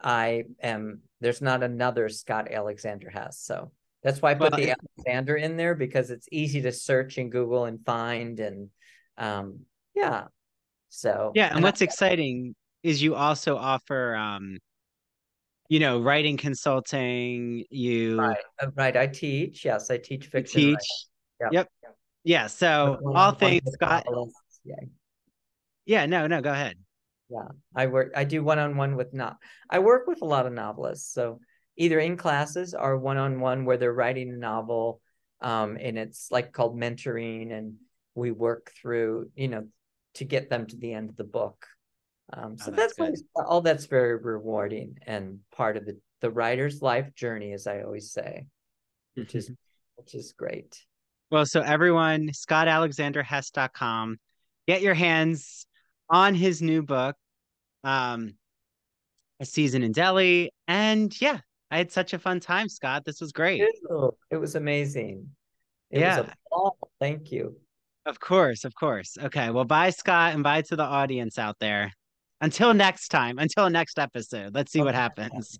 [0.00, 3.38] I am there's not another Scott Alexander Hess.
[3.38, 3.72] So
[4.02, 7.30] that's why I put well, the Alexander in there because it's easy to search in
[7.30, 8.70] Google and find and
[9.16, 9.60] um
[9.94, 10.24] yeah.
[10.90, 14.58] So Yeah, and, and what's I, exciting is you also offer um
[15.68, 21.06] you know writing consulting you right, uh, right i teach yes i teach fiction teach
[21.40, 21.52] yep.
[21.52, 21.68] yep
[22.22, 24.04] yeah so all things scott
[24.64, 24.74] yeah
[25.86, 26.76] yeah no no go ahead
[27.30, 29.36] yeah i work i do one-on-one with not
[29.70, 31.40] i work with a lot of novelists so
[31.76, 35.00] either in classes or one-on-one where they're writing a novel
[35.40, 37.74] um, and it's like called mentoring and
[38.14, 39.66] we work through you know
[40.14, 41.66] to get them to the end of the book.
[42.32, 46.80] Um, so oh, that's, that's all that's very rewarding and part of the the writer's
[46.80, 48.46] life journey as i always say
[49.14, 49.52] which is
[49.96, 50.82] which is great.
[51.30, 54.16] Well so everyone scottalexanderhess.com
[54.66, 55.66] get your hands
[56.10, 57.16] on his new book,
[57.82, 58.34] um,
[59.40, 60.52] A Season in Delhi.
[60.68, 61.38] And yeah,
[61.70, 63.04] I had such a fun time, Scott.
[63.04, 63.62] This was great.
[64.30, 65.28] It was amazing.
[65.90, 66.20] It yeah.
[66.20, 66.70] was a.
[67.00, 67.56] Thank you.
[68.06, 69.16] Of course, of course.
[69.20, 69.50] Okay.
[69.50, 71.92] Well, bye, Scott, and bye to the audience out there.
[72.40, 74.54] Until next time, until next episode.
[74.54, 74.86] Let's see okay.
[74.86, 75.58] what happens.